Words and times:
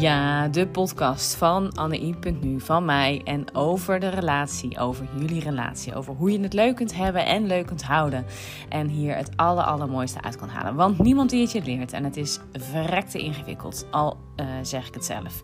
Ja, 0.00 0.48
de 0.48 0.66
podcast 0.66 1.34
van 1.34 1.72
Anne.nu, 1.72 2.60
van 2.60 2.84
mij 2.84 3.20
en 3.24 3.54
over 3.54 4.00
de 4.00 4.08
relatie, 4.08 4.78
over 4.78 5.08
jullie 5.18 5.40
relatie, 5.40 5.94
over 5.94 6.14
hoe 6.14 6.32
je 6.32 6.40
het 6.40 6.52
leuk 6.52 6.76
kunt 6.76 6.94
hebben 6.94 7.26
en 7.26 7.46
leuk 7.46 7.66
kunt 7.66 7.82
houden. 7.82 8.24
En 8.68 8.88
hier 8.88 9.16
het 9.16 9.36
aller, 9.36 9.64
allermooiste 9.64 10.22
uit 10.22 10.36
kan 10.36 10.48
halen. 10.48 10.74
Want 10.74 10.98
niemand 10.98 11.30
die 11.30 11.40
het 11.40 11.52
je 11.52 11.62
leert 11.62 11.92
en 11.92 12.04
het 12.04 12.16
is 12.16 12.38
verrekte 12.52 13.18
ingewikkeld, 13.18 13.86
al 13.90 14.16
uh, 14.36 14.46
zeg 14.62 14.88
ik 14.88 14.94
het 14.94 15.04
zelf. 15.04 15.42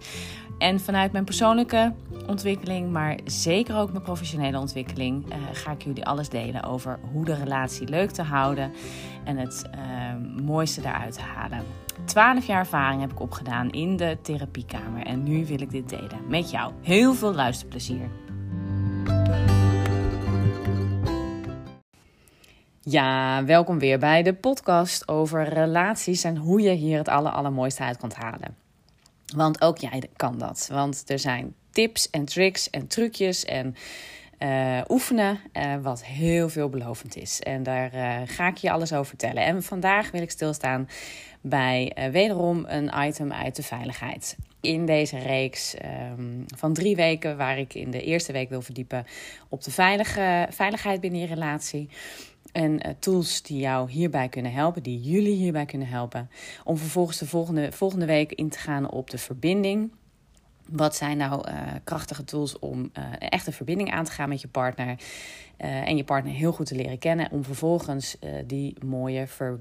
En 0.59 0.81
vanuit 0.81 1.13
mijn 1.13 1.25
persoonlijke 1.25 1.93
ontwikkeling, 2.27 2.91
maar 2.93 3.19
zeker 3.25 3.77
ook 3.77 3.91
mijn 3.91 4.05
professionele 4.05 4.59
ontwikkeling, 4.59 5.27
uh, 5.29 5.35
ga 5.53 5.71
ik 5.71 5.83
jullie 5.83 6.07
alles 6.07 6.29
delen 6.29 6.63
over 6.63 6.99
hoe 7.13 7.25
de 7.25 7.35
relatie 7.35 7.89
leuk 7.89 8.11
te 8.11 8.23
houden 8.23 8.73
en 9.25 9.37
het 9.37 9.65
uh, 9.75 10.43
mooiste 10.45 10.81
daaruit 10.81 11.15
te 11.15 11.21
halen. 11.21 11.86
12 12.07 12.47
jaar 12.47 12.59
ervaring 12.59 13.01
heb 13.01 13.13
ik 13.13 13.21
opgedaan 13.21 13.71
in 13.71 13.97
de 13.97 14.19
therapiekamer 14.23 15.07
en 15.07 15.23
nu 15.23 15.47
wil 15.47 15.61
ik 15.61 15.71
dit 15.71 15.89
delen 15.89 16.29
met 16.29 16.51
jou. 16.51 16.73
Heel 16.83 17.15
veel 17.15 17.35
luisterplezier. 17.35 18.11
Ja, 22.81 23.45
welkom 23.45 23.79
weer 23.79 23.99
bij 23.99 24.23
de 24.23 24.35
podcast 24.35 25.09
over 25.09 25.49
relaties 25.49 26.25
en 26.25 26.37
hoe 26.37 26.61
je 26.61 26.71
hier 26.71 26.99
het 26.99 27.09
aller, 27.09 27.33
allermooiste 27.33 27.83
uit 27.83 27.97
kunt 27.97 28.15
halen. 28.15 28.57
Want 29.35 29.61
ook 29.61 29.79
jij 29.79 30.03
kan 30.17 30.39
dat. 30.39 30.69
Want 30.73 31.05
er 31.07 31.19
zijn 31.19 31.55
tips 31.71 32.11
en 32.11 32.25
tricks 32.25 32.71
en 32.71 32.87
trucjes 32.87 33.45
en 33.45 33.75
uh, 34.39 34.81
oefenen, 34.89 35.41
uh, 35.53 35.75
wat 35.83 36.05
heel 36.05 36.49
veelbelovend 36.49 37.17
is. 37.17 37.41
En 37.41 37.63
daar 37.63 37.95
uh, 37.95 38.17
ga 38.25 38.49
ik 38.49 38.57
je 38.57 38.71
alles 38.71 38.93
over 38.93 39.07
vertellen. 39.07 39.45
En 39.45 39.63
vandaag 39.63 40.11
wil 40.11 40.23
ik 40.23 40.31
stilstaan 40.31 40.89
bij 41.49 41.93
wederom 42.13 42.65
een 42.69 42.91
item 42.97 43.33
uit 43.33 43.57
de 43.57 43.63
veiligheid. 43.63 44.37
In 44.61 44.87
deze 44.87 45.19
reeks 45.19 45.77
um, 46.19 46.45
van 46.57 46.73
drie 46.73 46.97
weken, 46.97 47.37
waar 47.37 47.59
ik 47.59 47.75
in 47.75 47.91
de 47.91 48.03
eerste 48.03 48.33
week 48.33 48.49
wil 48.49 48.63
verdiepen 48.63 49.05
op 49.49 49.63
de 49.65 49.71
veilige, 49.71 50.47
veiligheid 50.51 51.01
binnen 51.01 51.21
je 51.21 51.27
relatie. 51.27 51.89
En 52.53 52.97
tools 52.99 53.43
die 53.43 53.59
jou 53.59 53.91
hierbij 53.91 54.29
kunnen 54.29 54.53
helpen, 54.53 54.83
die 54.83 55.01
jullie 55.01 55.35
hierbij 55.35 55.67
kunnen 55.67 55.89
helpen. 55.89 56.31
Om 56.65 56.77
vervolgens 56.77 57.19
de 57.19 57.27
volgende, 57.27 57.73
volgende 57.73 58.07
week 58.07 58.33
in 58.33 58.49
te 58.49 58.59
gaan 58.59 58.91
op 58.91 59.11
de 59.11 59.19
verbinding 59.19 59.93
wat 60.69 60.97
zijn 60.97 61.17
nou 61.17 61.49
uh, 61.49 61.61
krachtige 61.85 62.25
tools 62.25 62.59
om 62.59 62.91
uh, 62.99 63.05
een 63.19 63.53
verbinding 63.53 63.91
aan 63.91 64.05
te 64.05 64.11
gaan 64.11 64.29
met 64.29 64.41
je 64.41 64.49
partner 64.49 64.99
en 65.57 65.97
je 65.97 66.05
partner 66.05 66.33
heel 66.33 66.53
goed 66.53 66.67
te 66.67 66.75
leren 66.75 66.99
kennen, 66.99 67.31
om 67.31 67.45
vervolgens 67.45 68.17
die 68.47 68.77
mooie 68.85 69.27
ver, 69.27 69.59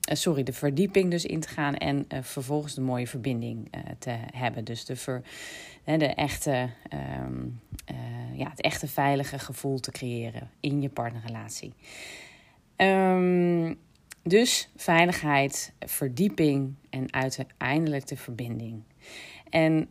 sorry, 0.00 0.42
de 0.42 0.52
verdieping 0.52 1.10
dus 1.10 1.24
in 1.24 1.40
te 1.40 1.48
gaan 1.48 1.74
en 1.74 2.06
vervolgens 2.22 2.74
de 2.74 2.80
mooie 2.80 3.06
verbinding 3.06 3.70
te 3.98 4.16
hebben. 4.34 4.64
Dus 4.64 4.84
de, 4.84 4.96
ver, 4.96 5.22
de 5.84 6.06
echte, 6.06 6.68
um, 7.24 7.60
ja, 8.32 8.50
het 8.50 8.60
echte 8.60 8.88
veilige 8.88 9.38
gevoel 9.38 9.80
te 9.80 9.90
creëren 9.90 10.50
in 10.60 10.82
je 10.82 10.88
partnerrelatie. 10.88 11.72
Um, 12.76 13.78
dus 14.22 14.70
veiligheid, 14.76 15.72
verdieping 15.78 16.74
en 16.90 17.12
uiteindelijk 17.12 18.06
de 18.06 18.16
verbinding. 18.16 18.82
En 19.50 19.86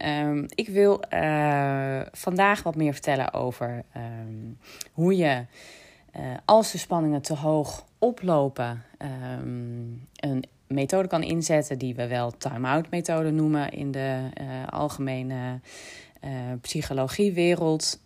ik 0.55 0.67
wil 0.67 1.01
vandaag 2.11 2.63
wat 2.63 2.75
meer 2.75 2.93
vertellen 2.93 3.33
over 3.33 3.83
hoe 4.93 5.15
je, 5.15 5.45
als 6.45 6.71
de 6.71 6.77
spanningen 6.77 7.21
te 7.21 7.33
hoog 7.33 7.85
oplopen, 7.97 8.83
um, 9.39 10.07
een 10.15 10.43
methode 10.67 11.07
kan 11.07 11.23
inzetten 11.23 11.77
die 11.77 11.95
we 11.95 12.07
wel 12.07 12.37
time-out 12.37 12.89
methode 12.89 13.31
noemen 13.31 13.71
in 13.71 13.91
de 13.91 14.29
uh, 14.41 14.67
algemene 14.69 15.59
psychologiewereld. 16.61 17.99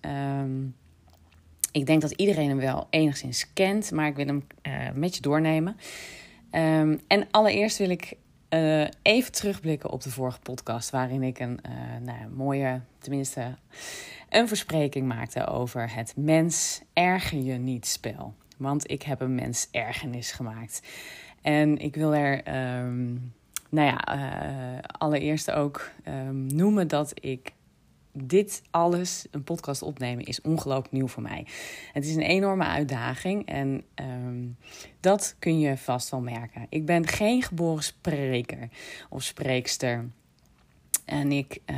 ik 1.71 1.85
denk 1.85 2.01
dat 2.01 2.11
iedereen 2.11 2.49
hem 2.49 2.57
wel 2.57 2.87
enigszins 2.89 3.53
kent, 3.53 3.91
maar 3.91 4.07
ik 4.07 4.15
wil 4.15 4.25
hem 4.25 4.47
met 4.93 5.15
je 5.15 5.21
doornemen. 5.21 5.77
en 7.07 7.27
allereerst 7.31 7.77
wil 7.77 7.89
ik 7.89 8.17
uh, 8.53 8.87
even 9.01 9.31
terugblikken 9.31 9.89
op 9.89 10.01
de 10.01 10.11
vorige 10.11 10.39
podcast, 10.39 10.89
waarin 10.89 11.23
ik 11.23 11.39
een 11.39 11.59
uh, 11.65 12.05
nou, 12.05 12.29
mooie, 12.33 12.81
tenminste, 12.99 13.55
een 14.29 14.47
verspreking 14.47 15.07
maakte 15.07 15.47
over 15.47 15.95
het 15.95 16.13
mens 16.15 16.81
erger 16.93 17.39
je 17.39 17.53
niet 17.53 17.85
spel. 17.85 18.33
Want 18.57 18.91
ik 18.91 19.03
heb 19.03 19.21
een 19.21 19.35
mens 19.35 19.67
ergernis 19.71 20.31
gemaakt. 20.31 20.81
En 21.41 21.77
ik 21.77 21.95
wil 21.95 22.13
er, 22.13 22.37
um, 22.77 23.33
nou 23.69 23.87
ja, 23.87 24.15
uh, 24.15 24.79
allereerst 24.97 25.51
ook 25.51 25.89
um, 26.07 26.55
noemen 26.55 26.87
dat 26.87 27.11
ik 27.13 27.53
dit 28.13 28.61
alles, 28.69 29.25
een 29.31 29.43
podcast 29.43 29.81
opnemen, 29.81 30.25
is 30.25 30.41
ongelooflijk 30.41 30.91
nieuw 30.91 31.07
voor 31.07 31.23
mij. 31.23 31.45
Het 31.93 32.05
is 32.05 32.15
een 32.15 32.21
enorme 32.21 32.65
uitdaging 32.65 33.45
en 33.45 33.83
um, 33.95 34.57
dat 34.99 35.35
kun 35.39 35.59
je 35.59 35.77
vast 35.77 36.09
wel 36.09 36.21
merken. 36.21 36.65
Ik 36.69 36.85
ben 36.85 37.07
geen 37.07 37.41
geboren 37.41 37.83
spreker 37.83 38.69
of 39.09 39.23
spreekster. 39.23 40.09
En 41.05 41.31
ik 41.31 41.53
uh, 41.53 41.75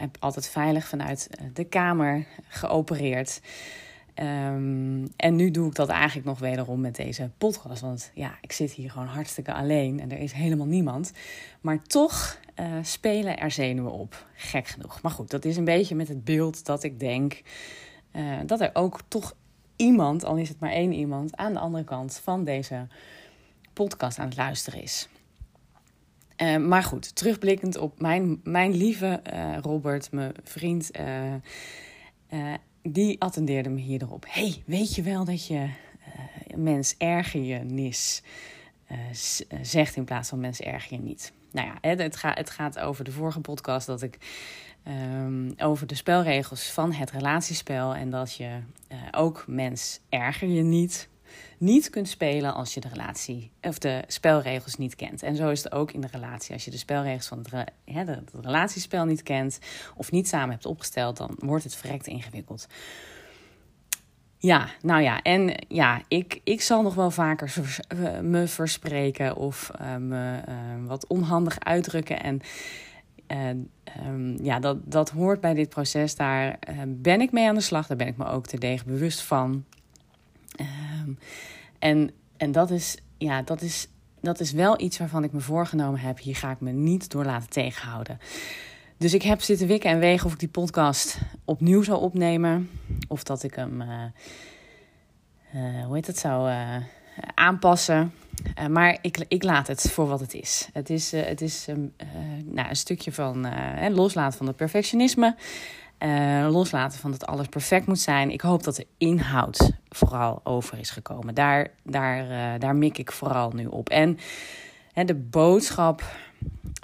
heb 0.00 0.16
altijd 0.20 0.48
veilig 0.48 0.88
vanuit 0.88 1.28
de 1.52 1.64
kamer 1.64 2.26
geopereerd. 2.48 3.40
Um, 4.14 5.08
en 5.16 5.36
nu 5.36 5.50
doe 5.50 5.68
ik 5.68 5.74
dat 5.74 5.88
eigenlijk 5.88 6.26
nog 6.26 6.38
wederom 6.38 6.80
met 6.80 6.96
deze 6.96 7.30
podcast. 7.38 7.80
Want 7.80 8.10
ja, 8.14 8.38
ik 8.40 8.52
zit 8.52 8.72
hier 8.72 8.90
gewoon 8.90 9.06
hartstikke 9.06 9.52
alleen 9.52 10.00
en 10.00 10.12
er 10.12 10.18
is 10.18 10.32
helemaal 10.32 10.66
niemand. 10.66 11.12
Maar 11.60 11.82
toch 11.82 12.38
uh, 12.60 12.66
spelen 12.82 13.38
er 13.38 13.50
zenuwen 13.50 13.92
op. 13.92 14.26
Gek 14.34 14.66
genoeg. 14.66 15.02
Maar 15.02 15.12
goed, 15.12 15.30
dat 15.30 15.44
is 15.44 15.56
een 15.56 15.64
beetje 15.64 15.94
met 15.94 16.08
het 16.08 16.24
beeld 16.24 16.64
dat 16.64 16.82
ik 16.82 17.00
denk 17.00 17.42
uh, 18.12 18.38
dat 18.46 18.60
er 18.60 18.70
ook 18.72 19.00
toch 19.08 19.34
iemand, 19.76 20.24
al 20.24 20.36
is 20.36 20.48
het 20.48 20.60
maar 20.60 20.72
één 20.72 20.92
iemand, 20.92 21.36
aan 21.36 21.52
de 21.52 21.58
andere 21.58 21.84
kant 21.84 22.20
van 22.22 22.44
deze 22.44 22.86
podcast 23.72 24.18
aan 24.18 24.28
het 24.28 24.36
luisteren 24.36 24.82
is. 24.82 25.08
Uh, 26.42 26.56
maar 26.56 26.82
goed, 26.82 27.14
terugblikkend 27.14 27.76
op 27.76 28.00
mijn, 28.00 28.40
mijn 28.44 28.76
lieve 28.76 29.22
Robert, 29.62 30.12
mijn 30.12 30.32
vriend 30.44 30.90
die 32.82 33.20
attendeerde 33.20 33.68
me 33.68 33.80
hierop. 33.80 34.24
hey, 34.28 34.62
weet 34.66 34.94
je 34.94 35.02
wel 35.02 35.24
dat 35.24 35.46
je 35.46 35.54
uh, 35.54 36.56
mens 36.56 36.94
erger 36.98 37.42
je 37.42 37.58
nis 37.58 38.22
uh, 38.90 38.98
zegt 39.62 39.96
in 39.96 40.04
plaats 40.04 40.28
van 40.28 40.40
mens 40.40 40.60
erger 40.60 40.96
je 40.96 41.02
niet? 41.02 41.32
Nou 41.52 41.66
ja, 41.66 41.88
het, 41.96 42.16
gaat, 42.16 42.38
het 42.38 42.50
gaat 42.50 42.78
over 42.78 43.04
de 43.04 43.12
vorige 43.12 43.40
podcast 43.40 43.86
dat 43.86 44.02
ik 44.02 44.18
um, 45.12 45.54
over 45.58 45.86
de 45.86 45.94
spelregels 45.94 46.70
van 46.70 46.92
het 46.92 47.10
relatiespel 47.10 47.94
en 47.94 48.10
dat 48.10 48.34
je 48.34 48.58
ook 49.10 49.44
mens 49.46 50.00
erger 50.08 50.48
je 50.48 50.62
niet 50.62 51.08
niet 51.58 51.90
kunt 51.90 52.08
spelen 52.08 52.54
als 52.54 52.74
je 52.74 52.80
de 52.80 52.88
relatie 52.88 53.50
of 53.60 53.78
de 53.78 54.02
spelregels 54.06 54.76
niet 54.76 54.96
kent. 54.96 55.22
En 55.22 55.36
zo 55.36 55.48
is 55.48 55.64
het 55.64 55.72
ook 55.72 55.92
in 55.92 56.00
de 56.00 56.08
relatie. 56.12 56.54
Als 56.54 56.64
je 56.64 56.70
de 56.70 56.76
spelregels 56.76 57.26
van 57.26 57.38
het, 57.38 57.50
het 57.84 58.30
relatiespel 58.40 59.04
niet 59.04 59.22
kent 59.22 59.58
of 59.96 60.10
niet 60.10 60.28
samen 60.28 60.50
hebt 60.50 60.66
opgesteld, 60.66 61.16
dan 61.16 61.36
wordt 61.38 61.64
het 61.64 61.74
verrekt 61.74 62.06
ingewikkeld. 62.06 62.66
Ja, 64.38 64.68
nou 64.82 65.02
ja, 65.02 65.22
en 65.22 65.64
ja, 65.68 66.02
ik, 66.08 66.40
ik 66.44 66.60
zal 66.60 66.82
nog 66.82 66.94
wel 66.94 67.10
vaker 67.10 67.54
me 68.22 68.46
verspreken 68.46 69.36
of 69.36 69.70
uh, 69.80 69.96
me 69.96 70.40
uh, 70.48 70.54
wat 70.86 71.06
onhandig 71.06 71.60
uitdrukken. 71.60 72.22
En 72.22 72.40
um, 74.06 74.38
ja, 74.42 74.60
dat, 74.60 74.76
dat 74.84 75.10
hoort 75.10 75.40
bij 75.40 75.54
dit 75.54 75.68
proces. 75.68 76.14
Daar 76.16 76.58
ben 76.86 77.20
ik 77.20 77.32
mee 77.32 77.48
aan 77.48 77.54
de 77.54 77.60
slag. 77.60 77.86
Daar 77.86 77.96
ben 77.96 78.06
ik 78.06 78.16
me 78.16 78.26
ook 78.26 78.46
te 78.46 78.58
degen 78.58 78.86
bewust 78.86 79.20
van. 79.20 79.64
En, 81.78 82.10
en 82.36 82.52
dat, 82.52 82.70
is, 82.70 82.96
ja, 83.18 83.42
dat, 83.42 83.62
is, 83.62 83.88
dat 84.20 84.40
is 84.40 84.52
wel 84.52 84.80
iets 84.80 84.98
waarvan 84.98 85.24
ik 85.24 85.32
me 85.32 85.40
voorgenomen 85.40 86.00
heb. 86.00 86.18
Hier 86.18 86.36
ga 86.36 86.50
ik 86.50 86.60
me 86.60 86.70
niet 86.70 87.10
door 87.10 87.24
laten 87.24 87.50
tegenhouden. 87.50 88.18
Dus 88.96 89.14
ik 89.14 89.22
heb 89.22 89.40
zitten 89.40 89.66
wikken 89.66 89.90
en 89.90 89.98
wegen 89.98 90.26
of 90.26 90.32
ik 90.32 90.38
die 90.38 90.48
podcast 90.48 91.18
opnieuw 91.44 91.82
zou 91.82 92.00
opnemen. 92.00 92.70
Of 93.08 93.22
dat 93.22 93.42
ik 93.42 93.54
hem, 93.54 93.80
uh, 93.80 93.88
uh, 95.54 95.84
hoe 95.84 95.94
heet 95.94 96.06
het, 96.06 96.18
zou 96.18 96.50
uh, 96.50 96.76
aanpassen. 97.34 98.12
maar 98.70 98.98
ik, 99.00 99.24
ik 99.28 99.42
laat 99.42 99.66
het 99.66 99.80
voor 99.80 100.06
wat 100.06 100.20
het 100.20 100.34
is. 100.34 100.68
Het 100.72 100.90
is, 100.90 101.12
het 101.12 101.40
is 101.40 101.66
nou, 102.44 102.68
een 102.68 102.76
stukje 102.76 103.12
van 103.12 103.46
loslaten 103.92 104.38
van 104.38 104.46
het 104.46 104.56
perfectionisme. 104.56 105.36
Uh, 106.04 106.48
loslaten 106.50 106.98
van 106.98 107.10
dat 107.10 107.26
alles 107.26 107.46
perfect 107.46 107.86
moet 107.86 107.98
zijn. 107.98 108.30
Ik 108.30 108.40
hoop 108.40 108.62
dat 108.62 108.76
de 108.76 108.86
inhoud 108.98 109.70
vooral 109.88 110.40
over 110.44 110.78
is 110.78 110.90
gekomen. 110.90 111.34
Daar, 111.34 111.70
daar, 111.84 112.30
uh, 112.30 112.60
daar 112.60 112.76
mik 112.76 112.98
ik 112.98 113.12
vooral 113.12 113.50
nu 113.50 113.66
op. 113.66 113.88
En 113.88 114.18
hè, 114.92 115.04
de 115.04 115.14
boodschap, 115.14 116.02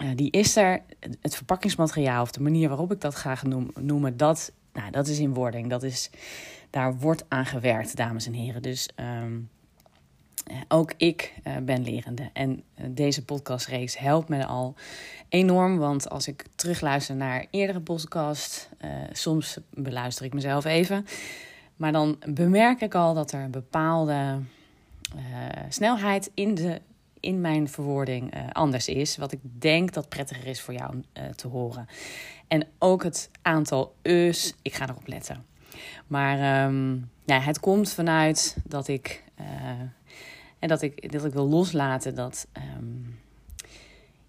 uh, 0.02 0.10
die 0.14 0.30
is 0.30 0.56
er. 0.56 0.82
Het 1.20 1.34
verpakkingsmateriaal 1.36 2.22
of 2.22 2.30
de 2.30 2.42
manier 2.42 2.68
waarop 2.68 2.92
ik 2.92 3.00
dat 3.00 3.14
graag 3.14 3.42
noem, 3.42 3.70
noemen, 3.80 4.16
dat, 4.16 4.52
nou, 4.72 4.90
dat 4.90 5.06
is 5.06 5.18
in 5.18 5.34
wording. 5.34 5.70
Dat 5.70 5.82
is, 5.82 6.10
daar 6.70 6.96
wordt 6.98 7.24
aan 7.28 7.46
gewerkt, 7.46 7.96
dames 7.96 8.26
en 8.26 8.32
heren. 8.32 8.62
Dus 8.62 8.88
um, 8.96 9.48
ook 10.68 10.92
ik 10.96 11.34
ben 11.62 11.82
lerende. 11.82 12.30
En 12.32 12.62
deze 12.90 13.24
podcastreeks 13.24 13.98
helpt 13.98 14.28
me 14.28 14.46
al 14.46 14.74
enorm. 15.28 15.78
Want 15.78 16.10
als 16.10 16.28
ik 16.28 16.44
terugluister 16.54 17.16
naar 17.16 17.46
eerdere 17.50 17.80
podcasts, 17.80 18.68
soms 19.12 19.58
beluister 19.70 20.24
ik 20.24 20.34
mezelf 20.34 20.64
even. 20.64 21.06
Maar 21.76 21.92
dan 21.92 22.18
bemerk 22.28 22.80
ik 22.80 22.94
al 22.94 23.14
dat 23.14 23.32
er 23.32 23.40
een 23.40 23.50
bepaalde 23.50 24.38
snelheid 25.68 26.30
in 26.34 26.54
de 26.54 26.80
in 27.20 27.40
mijn 27.40 27.68
verwoording 27.68 28.34
anders 28.52 28.88
is. 28.88 29.16
Wat 29.16 29.32
ik 29.32 29.40
denk 29.42 29.92
dat 29.92 30.08
prettiger 30.08 30.46
is 30.46 30.60
voor 30.60 30.74
jou 30.74 31.02
te 31.36 31.48
horen. 31.48 31.86
En 32.48 32.66
ook 32.78 33.02
het 33.02 33.30
aantal 33.42 33.94
us, 34.02 34.54
ik 34.62 34.74
ga 34.74 34.88
erop 34.88 35.06
letten. 35.06 35.44
Maar 36.06 36.64
um, 36.66 37.10
ja, 37.24 37.40
het 37.40 37.60
komt 37.60 37.92
vanuit 37.92 38.56
dat 38.64 38.88
ik, 38.88 39.24
en 40.58 40.68
dat 40.68 40.82
ik, 40.82 41.12
dat 41.12 41.24
ik 41.24 41.32
wil 41.32 41.48
loslaten 41.48 42.14
dat, 42.14 42.46
um, 42.76 43.18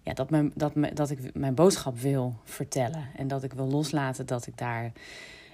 ja, 0.02 0.12
dat, 0.12 0.30
mijn, 0.30 0.52
dat, 0.54 0.72
dat 0.94 1.10
ik 1.10 1.34
mijn 1.34 1.54
boodschap 1.54 1.98
wil 1.98 2.34
vertellen. 2.44 3.08
En 3.16 3.28
dat 3.28 3.42
ik 3.42 3.52
wil 3.52 3.66
loslaten 3.66 4.26
dat 4.26 4.46
ik 4.46 4.58
daar 4.58 4.92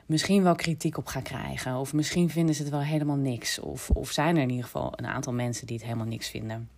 misschien 0.07 0.43
wel 0.43 0.55
kritiek 0.55 0.97
op 0.97 1.07
ga 1.07 1.21
krijgen. 1.21 1.77
Of 1.77 1.93
misschien 1.93 2.31
vinden 2.31 2.55
ze 2.55 2.63
het 2.63 2.71
wel 2.71 2.83
helemaal 2.83 3.17
niks. 3.17 3.59
Of, 3.59 3.91
of 3.91 4.11
zijn 4.11 4.37
er 4.37 4.43
in 4.43 4.49
ieder 4.49 4.65
geval 4.65 4.93
een 4.97 5.07
aantal 5.07 5.33
mensen 5.33 5.67
die 5.67 5.77
het 5.77 5.85
helemaal 5.85 6.07
niks 6.07 6.29
vinden. 6.29 6.69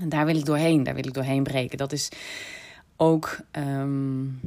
En 0.00 0.08
daar 0.08 0.26
wil 0.26 0.36
ik 0.36 0.44
doorheen, 0.44 0.82
daar 0.82 0.94
wil 0.94 1.06
ik 1.06 1.14
doorheen 1.14 1.42
breken. 1.42 1.78
Dat 1.78 1.92
is 1.92 2.08
ook 3.02 3.38
um, 3.52 4.40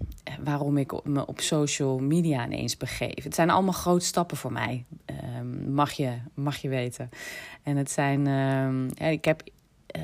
waarom 0.43 0.77
ik 0.77 1.03
me 1.03 1.25
op 1.25 1.39
social 1.39 1.99
media 1.99 2.45
ineens 2.45 2.77
begeef. 2.77 3.23
Het 3.23 3.35
zijn 3.35 3.49
allemaal 3.49 3.73
grote 3.73 4.05
stappen 4.05 4.37
voor 4.37 4.51
mij, 4.51 4.85
um, 5.39 5.71
mag, 5.73 5.91
je, 5.91 6.11
mag 6.33 6.57
je 6.57 6.69
weten. 6.69 7.09
En 7.63 7.77
het 7.77 7.91
zijn, 7.91 8.25
ja, 8.93 9.05
ik 9.05 9.25
heb 9.25 9.43
uh, 9.97 10.01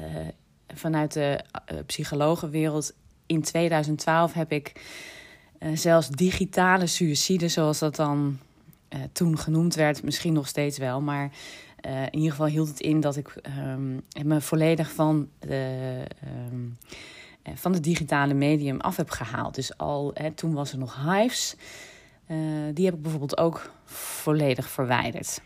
vanuit 0.68 1.14
de 1.14 1.44
uh, 1.72 1.80
psychologenwereld 1.86 2.94
in 3.26 3.42
2012 3.42 4.34
heb 4.34 4.52
ik 4.52 4.72
uh, 5.60 5.78
zelfs 5.78 6.10
digitale 6.10 6.88
suïcide, 6.88 7.48
zoals 7.48 7.80
dat 7.80 7.96
dan 7.96 8.40
toen 9.12 9.38
genoemd 9.38 9.76
werd, 9.76 10.04
misschien 10.04 10.34
nog 10.34 10.48
steeds 10.48 10.78
wel, 10.78 11.02
maar 11.02 11.32
in 11.82 12.16
ieder 12.16 12.32
geval 12.32 12.46
hield 12.46 12.68
het 12.68 12.80
in 12.80 13.00
dat 13.00 13.16
ik 13.16 13.36
um, 13.58 14.02
me 14.24 14.42
volledig 14.42 14.92
van 14.92 15.30
de, 15.40 16.04
van 17.54 17.72
de 17.72 17.80
digitale 17.80 18.34
medium 18.34 18.80
af 18.80 18.98
heb 18.98 19.10
gehaald. 19.10 19.56
Dus 19.56 19.78
al 19.78 20.12
hè, 20.14 20.32
toen 20.32 20.54
was 20.54 20.72
er 20.72 20.78
nog 20.78 20.96
Hives. 21.04 21.56
Uh, 22.28 22.38
die 22.74 22.86
heb 22.86 22.94
ik 22.94 23.02
bijvoorbeeld 23.02 23.38
ook 23.38 23.72
volledig 23.86 24.70
verwijderd. 24.70 25.42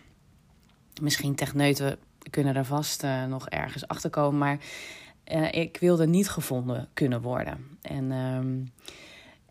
Misschien 1.02 1.36
techneuten 1.36 1.98
kunnen 2.30 2.54
daar 2.54 2.66
vast 2.66 3.04
uh, 3.04 3.26
nog 3.26 3.50
ergens 3.50 3.88
achter 3.88 4.10
komen, 4.10 4.38
maar 4.38 4.60
ik 5.52 5.78
wilde 5.80 6.08
niet 6.08 6.30
gevonden 6.30 6.88
kunnen 6.94 7.22
worden. 7.22 7.78
En 7.82 8.12
um, 8.12 8.72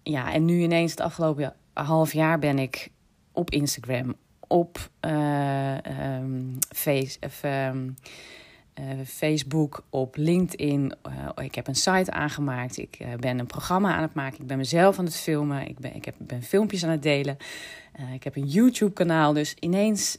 ja, 0.03 0.33
en 0.33 0.45
nu 0.45 0.61
ineens 0.61 0.91
het 0.91 1.01
afgelopen 1.01 1.55
half 1.73 2.13
jaar 2.13 2.39
ben 2.39 2.59
ik 2.59 2.91
op 3.33 3.51
Instagram, 3.51 4.15
op 4.47 4.91
face, 6.69 7.19
of, 7.21 7.43
um, 7.45 7.97
uh, 8.81 9.05
Facebook, 9.07 9.85
op 9.91 10.17
LinkedIn. 10.17 10.95
Uh, 11.07 11.45
ik 11.45 11.55
heb 11.55 11.67
een 11.67 11.75
site 11.75 12.11
aangemaakt. 12.11 12.79
Ik 12.79 12.99
ben 13.21 13.39
een 13.39 13.47
programma 13.47 13.95
aan 13.95 14.03
het 14.03 14.15
maken. 14.15 14.41
Ik 14.41 14.47
ben 14.47 14.57
mezelf 14.57 14.99
aan 14.99 15.05
het 15.05 15.17
filmen. 15.17 15.69
Ik 15.69 15.79
ben, 15.79 15.95
ik 15.95 16.05
heb, 16.05 16.15
ben 16.19 16.43
filmpjes 16.43 16.85
aan 16.85 16.91
het 16.91 17.03
delen. 17.03 17.37
ik 18.15 18.25
heb 18.25 18.37
een 18.37 18.47
YouTube-kanaal. 18.47 19.33
Dus 19.33 19.55
ineens 19.61 20.19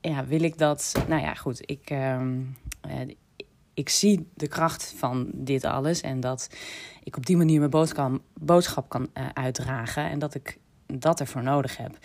ja, 0.00 0.26
wil 0.26 0.42
ik 0.42 0.58
dat. 0.58 1.04
Nou 1.08 1.22
ja, 1.22 1.34
goed. 1.34 1.70
Ik, 1.70 1.90
um, 1.90 2.56
ik 3.74 3.88
zie 3.88 4.28
de 4.34 4.48
kracht 4.48 4.94
van 4.96 5.30
dit 5.32 5.64
alles. 5.64 6.00
En 6.00 6.20
dat 6.20 6.50
ik 7.02 7.16
op 7.16 7.26
die 7.26 7.36
manier 7.36 7.58
mijn 7.58 7.70
boodschap, 7.70 8.20
boodschap 8.40 8.88
kan 8.88 9.08
uitdragen. 9.32 10.10
En 10.10 10.18
dat 10.18 10.34
ik 10.34 10.58
dat 10.86 11.20
ervoor 11.20 11.42
nodig 11.42 11.76
heb. 11.76 11.98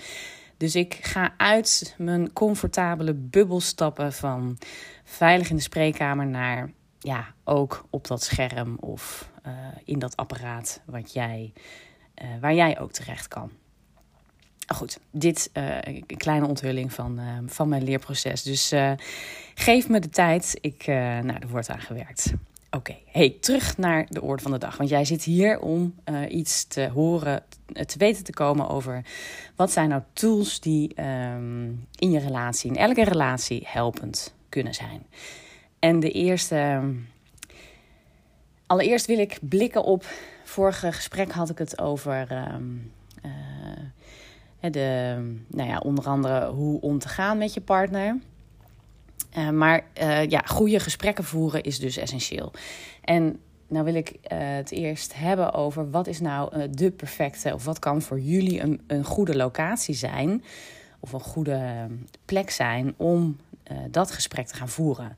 Dus 0.62 0.76
ik 0.76 0.98
ga 1.02 1.34
uit 1.38 1.96
mijn 1.98 2.34
comfortabele 2.34 3.14
bubbel 3.14 3.60
stappen 3.60 4.14
van 4.14 4.58
veilig 5.04 5.50
in 5.50 5.56
de 5.56 5.62
spreekkamer 5.62 6.28
naar 6.28 6.72
ja, 7.00 7.34
ook 7.44 7.86
op 7.90 8.08
dat 8.08 8.24
scherm 8.24 8.78
of 8.80 9.30
uh, 9.48 9.54
in 9.84 10.00
dat 10.00 10.16
apparaat 10.16 10.82
jij, 11.12 11.54
uh, 12.22 12.28
waar 12.42 12.54
jij 12.54 12.80
ook 12.80 12.92
terecht 12.92 13.28
kan. 13.28 13.52
Goed, 14.68 15.00
dit 15.12 15.50
uh, 15.54 15.78
een 15.82 16.18
kleine 16.18 16.48
onthulling 16.48 16.94
van, 16.94 17.20
van 17.46 17.70
mijn 17.70 17.84
leerproces. 17.84 18.44
Dus 18.44 18.74
geef 19.54 19.90
me 19.90 20.00
de 20.00 20.10
tijd. 20.10 20.58
Ik, 20.62 20.88
nou, 20.88 21.34
er 21.40 21.48
wordt 21.48 21.70
aan 21.70 21.82
gewerkt. 21.82 22.34
Oké, 22.78 22.98
hey, 23.06 23.38
terug 23.40 23.78
naar 23.78 24.06
de 24.10 24.22
orde 24.22 24.42
van 24.42 24.52
de 24.52 24.58
dag. 24.58 24.78
Want 24.78 24.90
jij 24.90 25.06
zit 25.06 25.24
hier 25.24 25.60
om 25.60 25.96
uh, 26.06 26.32
iets 26.32 26.68
te 26.68 26.90
horen, 26.90 27.44
te 27.86 27.98
weten 27.98 28.24
te 28.24 28.34
komen 28.34 28.70
over 28.70 29.06
wat 29.56 29.72
zijn 29.72 29.90
nou 29.90 30.02
tools 30.14 30.60
die 30.60 31.02
um, 31.02 31.88
in 31.96 32.12
je 32.12 32.20
relatie, 32.20 32.70
in 32.70 32.78
elke 32.78 33.04
relatie, 33.04 33.64
helpend 33.68 34.34
kunnen 34.50 34.74
zijn. 34.74 35.06
En 35.80 36.00
de 36.00 36.12
eerste. 36.12 36.82
Allereerst 38.66 39.06
wil 39.06 39.20
ik 39.20 39.40
blikken 39.42 39.84
op. 39.84 40.06
Vorige 40.44 40.92
gesprek 40.92 41.32
had 41.32 41.50
ik 41.50 41.58
het 41.58 41.80
over. 41.82 42.32
Um, 42.54 42.92
uh, 43.26 44.72
de, 44.72 45.16
nou 45.48 45.70
ja, 45.70 45.78
onder 45.78 46.08
andere 46.08 46.48
hoe 46.48 46.82
om 46.82 47.00
te 47.00 47.08
gaan 47.08 47.38
met 47.38 47.54
je 47.54 47.62
partner. 47.62 48.20
Uh, 49.38 49.50
maar 49.50 49.84
uh, 50.02 50.26
ja, 50.28 50.40
goede 50.40 50.80
gesprekken 50.80 51.24
voeren 51.24 51.64
is 51.64 51.80
dus 51.80 51.98
essentieel. 51.98 52.52
En 53.02 53.40
nou 53.68 53.86
wil 53.86 53.96
ik 53.96 54.10
uh, 54.10 54.18
het 54.30 54.72
eerst 54.72 55.14
hebben 55.16 55.54
over 55.54 55.90
wat 55.90 56.08
is 56.08 56.20
nou 56.20 56.70
de 56.70 56.92
perfecte, 56.92 57.54
of 57.54 57.66
wat 57.66 57.80
kan 57.80 58.02
voor 58.02 58.20
jullie 58.20 58.62
een, 58.62 58.82
een 58.88 59.04
goede 59.04 59.36
locatie 59.36 59.96
zijn, 59.96 60.44
of 61.00 61.14
een 61.14 61.20
goede 61.20 61.88
plek 62.26 62.50
zijn 62.50 62.94
om 62.98 63.38
dat 63.90 64.12
gesprek 64.12 64.48
te 64.48 64.56
gaan 64.56 64.70
voeren. 64.70 65.16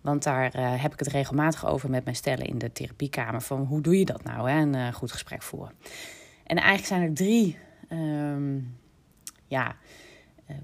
Want 0.00 0.22
daar 0.22 0.80
heb 0.80 0.92
ik 0.92 0.98
het 0.98 1.08
regelmatig 1.08 1.66
over 1.66 1.90
met 1.90 2.04
mijn 2.04 2.16
stellen 2.16 2.46
in 2.46 2.58
de 2.58 2.72
therapiekamer. 2.72 3.40
Van 3.40 3.64
hoe 3.64 3.80
doe 3.80 3.98
je 3.98 4.04
dat 4.04 4.24
nou, 4.24 4.50
hè, 4.50 4.60
een 4.60 4.92
goed 4.92 5.12
gesprek 5.12 5.42
voeren? 5.42 5.72
En 6.46 6.56
eigenlijk 6.56 6.86
zijn 6.86 7.02
er 7.02 7.14
drie 7.14 7.58
um, 7.90 8.76
ja, 9.46 9.76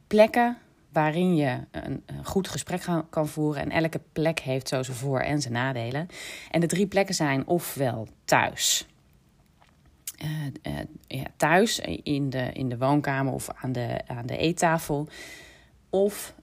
plekken 0.07 0.57
waarin 0.93 1.37
je 1.37 1.59
een, 1.71 2.05
goed 2.25 2.49
gesprek 2.49 2.87
kan 3.11 3.29
voeren. 3.29 3.63
En 3.63 3.71
elke 3.71 4.01
plek 4.13 4.41
heeft 4.41 4.69
zo 4.69 4.83
zijn 4.83 4.97
voor- 4.97 5.21
en 5.21 5.41
zijn 5.41 5.53
nadelen. 5.53 6.09
En 6.51 6.61
de 6.61 6.67
drie 6.67 6.87
plekken 6.87 7.15
zijn 7.15 7.47
ofwel 7.47 8.09
thuis. 8.25 8.87
Uh, 10.25 10.29
uh, 10.63 10.79
ja, 11.07 11.27
thuis 11.37 11.79
in 12.03 12.31
de, 12.31 12.53
in 12.53 12.69
de 12.69 12.79
woonkamer 12.79 13.33
of 13.33 13.49
aan 13.55 13.73
de, 13.73 14.01
aan 14.07 14.27
de 14.27 14.37
eettafel. 14.37 15.09
Of 15.91 16.35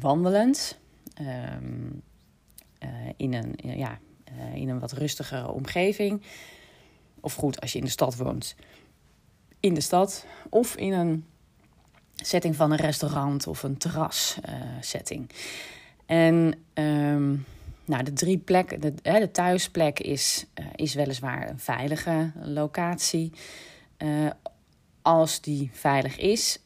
wandelend 0.00 0.78
um, 1.20 2.02
in, 3.16 3.34
een, 3.34 3.54
ja, 3.62 3.98
in 4.54 4.68
een 4.68 4.78
wat 4.78 4.92
rustigere 4.92 5.50
omgeving. 5.50 6.22
Of 7.20 7.34
goed, 7.34 7.60
als 7.60 7.72
je 7.72 7.78
in 7.78 7.84
de 7.84 7.90
stad 7.90 8.16
woont, 8.16 8.56
in 9.60 9.74
de 9.74 9.80
stad. 9.80 10.26
Of 10.48 10.76
in 10.76 10.92
een 10.92 11.24
setting 12.24 12.56
van 12.56 12.70
een 12.70 12.78
restaurant 12.78 13.46
of 13.46 13.62
een 13.62 13.76
terras 13.76 14.38
uh, 14.48 14.54
setting. 14.80 15.30
En 16.06 16.54
um, 16.74 17.44
nou, 17.84 18.02
de 18.02 18.12
drie 18.12 18.38
plekken, 18.38 18.80
de, 18.80 18.94
de 19.02 19.30
thuisplek 19.30 20.00
is, 20.00 20.46
uh, 20.54 20.66
is 20.74 20.94
weliswaar 20.94 21.48
een 21.48 21.58
veilige 21.58 22.32
locatie. 22.42 23.32
Uh, 23.98 24.30
als 25.02 25.40
die 25.40 25.70
veilig 25.72 26.18
is, 26.18 26.62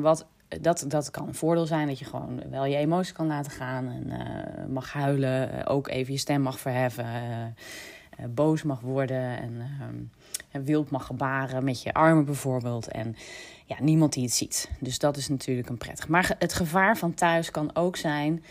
wat, 0.00 0.26
dat, 0.60 0.84
dat 0.88 1.10
kan 1.10 1.28
een 1.28 1.34
voordeel 1.34 1.66
zijn 1.66 1.86
dat 1.86 1.98
je 1.98 2.04
gewoon 2.04 2.42
wel 2.50 2.64
je 2.64 2.76
emoties 2.76 3.12
kan 3.12 3.26
laten 3.26 3.52
gaan 3.52 3.88
en 3.88 4.72
mag 4.72 4.92
huilen, 4.92 5.66
ook 5.66 5.88
even 5.88 6.12
je 6.12 6.18
stem 6.18 6.42
mag 6.42 6.58
verheffen, 6.58 7.06
boos 8.28 8.62
mag 8.62 8.80
worden 8.80 9.38
en 9.38 9.60
ehm, 9.60 10.64
wild 10.64 10.90
mag 10.90 11.06
gebaren 11.06 11.64
met 11.64 11.82
je 11.82 11.94
armen 11.94 12.24
bijvoorbeeld. 12.24 12.88
En 12.88 13.16
ja, 13.66 13.76
niemand 13.80 14.12
die 14.12 14.22
het 14.22 14.32
ziet. 14.32 14.70
Dus 14.80 14.98
dat 14.98 15.16
is 15.16 15.28
natuurlijk 15.28 15.68
een 15.68 15.78
prettig. 15.78 16.08
Maar 16.08 16.34
het 16.38 16.52
gevaar 16.52 16.96
van 16.96 17.14
thuis 17.14 17.50
kan 17.50 17.76
ook 17.76 17.96
zijn 17.96 18.44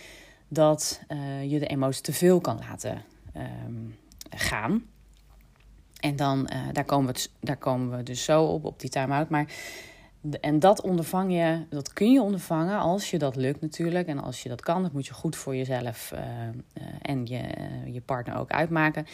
dat 0.47 1.01
uh, 1.07 1.51
je 1.51 1.59
de 1.59 1.67
emotie 1.67 2.01
te 2.01 2.13
veel 2.13 2.41
kan 2.41 2.59
laten 2.69 3.03
um, 3.37 3.95
gaan. 4.29 4.83
En 5.99 6.15
dan, 6.15 6.49
uh, 6.53 6.59
daar, 6.71 6.85
komen 6.85 7.13
we, 7.13 7.27
daar 7.39 7.57
komen 7.57 7.97
we 7.97 8.03
dus 8.03 8.23
zo 8.23 8.43
op, 8.43 8.65
op 8.65 8.79
die 8.79 8.89
time-out. 8.89 9.29
Maar 9.29 9.47
en 10.41 10.59
dat 10.59 10.81
ondervang 10.81 11.33
je, 11.33 11.65
dat 11.69 11.93
kun 11.93 12.11
je 12.11 12.21
ondervangen 12.21 12.79
als 12.79 13.11
je 13.11 13.17
dat 13.17 13.35
lukt 13.35 13.61
natuurlijk. 13.61 14.07
En 14.07 14.19
als 14.19 14.43
je 14.43 14.49
dat 14.49 14.61
kan, 14.61 14.81
dat 14.81 14.93
moet 14.93 15.05
je 15.05 15.13
goed 15.13 15.35
voor 15.35 15.55
jezelf 15.55 16.11
uh, 16.13 16.21
en 17.01 17.25
je, 17.25 17.41
je 17.91 18.01
partner 18.01 18.37
ook 18.37 18.51
uitmaken. 18.51 19.05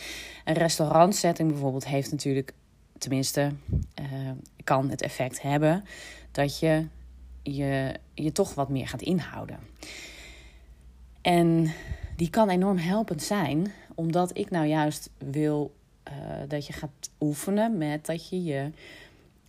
Een 0.46 0.53
restaurantsetting 0.53 1.50
bijvoorbeeld 1.50 1.88
heeft 1.88 2.12
natuurlijk 2.12 2.53
tenminste, 3.01 3.51
uh, 4.01 4.31
kan 4.63 4.89
het 4.89 5.01
effect 5.01 5.41
hebben 5.41 5.84
dat 6.31 6.60
je, 6.60 6.88
je 7.43 8.00
je 8.13 8.31
toch 8.31 8.53
wat 8.53 8.70
meer 8.70 8.88
gaat 8.88 9.01
inhouden. 9.01 9.60
En 11.22 11.72
die 12.15 12.29
kan 12.29 12.50
enorm 12.50 12.77
helpend 12.77 13.24
zijn, 13.24 13.72
omdat 13.96 14.38
ik 14.38 14.50
nou 14.50 14.65
juist 14.65 15.10
wil 15.17 15.75
uh, 16.08 16.13
dat 16.48 16.67
je 16.67 16.74
gaat 16.74 17.10
oefenen 17.20 17.77
met 17.77 18.05
dat 18.05 18.29
je 18.29 18.43
je 18.43 18.72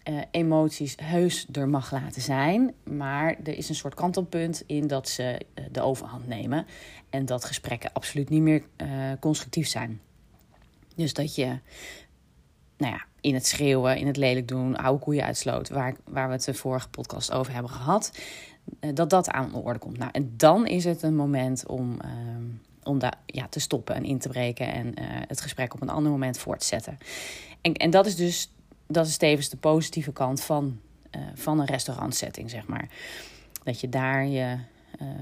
uh, 0.09 0.21
emoties 0.31 0.97
heus 1.03 1.47
er 1.53 1.69
mag 1.69 1.93
laten 1.93 2.23
zijn. 2.23 2.75
Maar 2.85 3.37
er 3.45 3.57
is 3.57 3.69
een 3.69 3.75
soort 3.75 3.95
kantelpunt 3.95 4.63
in 4.67 4.87
dat 4.87 5.09
ze 5.09 5.41
de 5.71 5.81
overhand 5.81 6.27
nemen. 6.27 6.67
En 7.11 7.27
dat 7.27 7.45
gesprekken 7.45 7.93
absoluut 7.93 8.29
niet 8.29 8.43
meer 8.43 8.63
constructief 9.21 9.69
zijn. 9.69 10.01
Dus 10.97 11.13
dat 11.13 11.35
je, 11.35 11.59
nou 12.77 12.93
ja, 12.93 13.05
in 13.23 13.35
het 13.35 13.47
schreeuwen, 13.47 13.97
in 13.97 14.07
het 14.07 14.17
lelijk 14.17 14.49
doen, 14.49 14.77
oude 14.77 15.05
koeien 15.05 15.25
uitsloot, 15.25 15.69
waar, 15.69 15.95
waar 16.05 16.27
we 16.27 16.33
het 16.33 16.45
de 16.45 16.55
vorige 16.55 16.89
podcast 16.89 17.33
over 17.33 17.53
hebben 17.53 17.71
gehad, 17.71 18.13
dat 18.95 19.11
dat 19.11 19.31
aan 19.31 19.51
de 19.51 19.59
orde 19.59 19.79
komt. 19.79 19.99
Nou, 19.99 20.11
en 20.13 20.35
dan 20.37 20.67
is 20.67 20.85
het 20.85 21.03
een 21.03 21.17
moment 21.17 21.67
om 21.67 22.01
ehm, 22.01 22.45
om 22.85 22.99
daar 22.99 23.19
ja, 23.27 23.47
te 23.49 23.61
stoppen 23.61 23.95
en 23.95 24.05
in 24.05 24.19
te 24.19 24.29
breken 24.29 24.73
en 24.73 24.87
uh, 24.87 24.93
het 25.07 25.41
gesprek 25.41 25.75
op 25.75 25.83
een 25.83 25.89
ander 25.89 26.13
moment 26.13 26.39
voor 26.39 26.59
te 26.59 26.67
zetten. 26.67 26.99
En, 27.61 27.75
en 27.75 27.91
dat 27.91 28.07
is 28.07 28.17
dus 28.17 28.51
dat 28.87 29.07
is 29.07 29.17
tevens 29.17 29.49
de 29.49 29.57
positieve 29.57 30.13
kant 30.13 30.43
van, 30.43 30.81
uh, 31.17 31.23
van 31.35 31.61
een 31.61 31.67
restaurantsetting, 31.67 32.51
zeg 32.51 32.67
maar. 32.67 32.89
Dat 33.63 33.81
je 33.81 33.89
daar 33.89 34.27
je, 34.27 34.57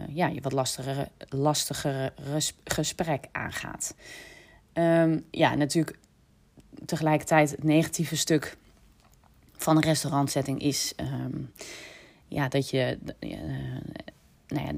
ja, 0.08 0.26
je 0.26 0.40
wat 0.40 0.52
lastigere, 0.52 1.08
lastigere 1.28 2.12
gesprek 2.64 3.24
aangaat. 3.32 3.94
Um, 4.74 5.24
ja, 5.30 5.54
natuurlijk 5.54 5.98
tegelijkertijd 6.84 7.50
het 7.50 7.64
negatieve 7.64 8.16
stuk 8.16 8.56
van 9.56 9.76
een 9.76 9.82
restaurantsetting 9.82 10.62
is 10.62 10.92
um, 10.96 11.50
ja, 12.28 12.48
dat 12.48 12.70
je 12.70 12.98
nou 14.46 14.66
ja, 14.66 14.72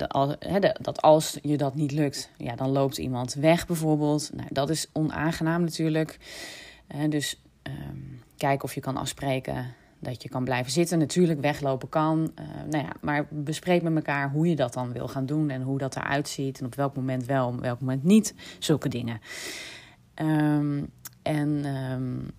dat 0.80 1.02
als 1.02 1.38
je 1.42 1.56
dat 1.56 1.74
niet 1.74 1.92
lukt, 1.92 2.30
ja, 2.36 2.54
dan 2.54 2.70
loopt 2.70 2.98
iemand 2.98 3.34
weg 3.34 3.66
bijvoorbeeld. 3.66 4.30
Nou, 4.34 4.48
dat 4.50 4.70
is 4.70 4.88
onaangenaam 4.92 5.60
natuurlijk. 5.62 6.18
Uh, 6.94 7.10
dus 7.10 7.40
um, 7.62 8.22
kijk 8.36 8.62
of 8.62 8.74
je 8.74 8.80
kan 8.80 8.96
afspreken 8.96 9.74
dat 9.98 10.22
je 10.22 10.28
kan 10.28 10.44
blijven 10.44 10.72
zitten. 10.72 10.98
Natuurlijk, 10.98 11.40
weglopen 11.40 11.88
kan. 11.88 12.32
Uh, 12.40 12.44
nou 12.70 12.84
ja, 12.84 12.92
maar 13.00 13.26
bespreek 13.30 13.82
met 13.82 13.94
elkaar 13.94 14.30
hoe 14.30 14.48
je 14.48 14.56
dat 14.56 14.72
dan 14.72 14.92
wil 14.92 15.08
gaan 15.08 15.26
doen 15.26 15.50
en 15.50 15.62
hoe 15.62 15.78
dat 15.78 15.96
eruit 15.96 16.28
ziet. 16.28 16.60
En 16.60 16.66
op 16.66 16.74
welk 16.74 16.96
moment 16.96 17.24
wel, 17.24 17.48
op 17.48 17.60
welk 17.60 17.80
moment 17.80 18.04
niet. 18.04 18.34
Zulke 18.58 18.88
dingen. 18.88 19.20
Um, 20.14 20.90
en 21.22 21.64
um, 21.64 22.30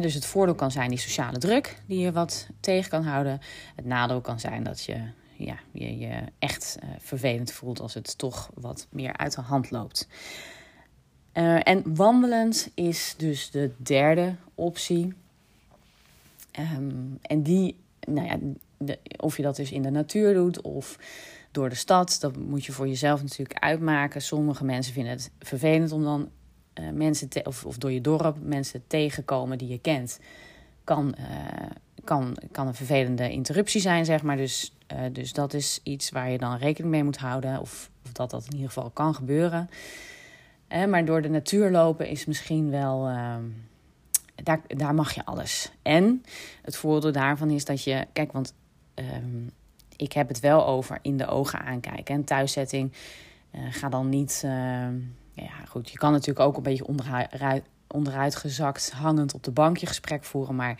dus 0.00 0.14
het 0.14 0.26
voordeel 0.26 0.54
kan 0.54 0.70
zijn 0.70 0.88
die 0.88 0.98
sociale 0.98 1.38
druk 1.38 1.78
die 1.86 1.98
je 1.98 2.12
wat 2.12 2.48
tegen 2.60 2.90
kan 2.90 3.04
houden. 3.04 3.40
Het 3.76 3.84
nadeel 3.84 4.20
kan 4.20 4.40
zijn 4.40 4.62
dat 4.62 4.84
je 4.84 5.00
ja, 5.36 5.58
je 5.72 5.98
je 5.98 6.22
echt 6.38 6.78
uh, 6.82 6.90
vervelend 6.98 7.52
voelt 7.52 7.80
als 7.80 7.94
het 7.94 8.18
toch 8.18 8.50
wat 8.54 8.86
meer 8.90 9.16
uit 9.16 9.34
de 9.34 9.40
hand 9.40 9.70
loopt. 9.70 10.08
Uh, 11.34 11.68
en 11.68 11.94
wandelend 11.94 12.70
is 12.74 13.14
dus 13.16 13.50
de 13.50 13.70
derde 13.76 14.34
optie. 14.54 15.12
Um, 16.58 17.18
en 17.22 17.42
die, 17.42 17.76
nou 18.00 18.26
ja, 18.26 18.38
of 19.16 19.36
je 19.36 19.42
dat 19.42 19.56
dus 19.56 19.72
in 19.72 19.82
de 19.82 19.90
natuur 19.90 20.34
doet 20.34 20.60
of 20.60 20.98
door 21.50 21.68
de 21.68 21.74
stad, 21.74 22.16
dat 22.20 22.36
moet 22.36 22.64
je 22.64 22.72
voor 22.72 22.88
jezelf 22.88 23.22
natuurlijk 23.22 23.58
uitmaken. 23.58 24.22
Sommige 24.22 24.64
mensen 24.64 24.92
vinden 24.92 25.12
het 25.12 25.30
vervelend 25.38 25.92
om 25.92 26.02
dan 26.02 26.30
uh, 26.80 26.90
mensen, 26.90 27.28
of, 27.44 27.64
of 27.64 27.78
door 27.78 27.92
je 27.92 28.00
dorp 28.00 28.36
mensen 28.40 28.82
tegenkomen 28.86 29.58
die 29.58 29.68
je 29.68 29.78
kent. 29.78 30.20
Kan, 30.84 31.14
kan, 32.04 32.36
kan 32.50 32.66
een 32.66 32.74
vervelende 32.74 33.30
interruptie 33.30 33.80
zijn, 33.80 34.04
zeg 34.04 34.22
maar. 34.22 34.36
Dus 34.36 34.72
uh, 34.92 35.00
dus 35.12 35.32
dat 35.32 35.54
is 35.54 35.80
iets 35.82 36.10
waar 36.10 36.30
je 36.30 36.38
dan 36.38 36.56
rekening 36.56 36.92
mee 36.92 37.04
moet 37.04 37.16
houden. 37.16 37.60
Of, 37.60 37.90
of 38.04 38.12
dat 38.12 38.30
dat 38.30 38.44
in 38.44 38.52
ieder 38.52 38.68
geval 38.68 38.90
kan 38.90 39.14
gebeuren. 39.14 39.68
Maar 40.88 41.04
door 41.04 41.22
de 41.22 41.28
natuur 41.28 41.70
lopen 41.70 42.08
is 42.08 42.24
misschien 42.24 42.70
wel. 42.70 43.08
Uh, 43.08 43.36
daar, 44.34 44.60
daar 44.66 44.94
mag 44.94 45.12
je 45.14 45.24
alles. 45.24 45.72
En 45.82 46.24
het 46.62 46.76
voordeel 46.76 47.12
daarvan 47.12 47.50
is 47.50 47.64
dat 47.64 47.84
je. 47.84 48.06
Kijk, 48.12 48.32
want 48.32 48.54
ehm, 48.94 49.46
ik 49.96 50.12
heb 50.12 50.28
het 50.28 50.40
wel 50.40 50.66
over 50.66 50.98
in 51.02 51.16
de 51.16 51.26
ogen 51.26 51.60
aankijken. 51.60 52.14
En 52.14 52.24
thuiszetting. 52.24 52.92
Ga 53.70 53.88
dan 53.88 54.08
niet. 54.08 54.44
Ehm, 55.34 55.44
ja, 55.44 55.64
goed. 55.68 55.90
Je 55.90 55.98
kan 55.98 56.12
natuurlijk 56.12 56.46
ook 56.46 56.56
een 56.56 56.62
beetje 56.62 56.86
onderuit, 57.86 58.36
gezakt, 58.36 58.90
hangend 58.90 59.34
op 59.34 59.42
de 59.42 59.50
bank 59.50 59.76
je 59.76 59.86
gesprek 59.86 60.24
voeren. 60.24 60.54
Maar 60.54 60.78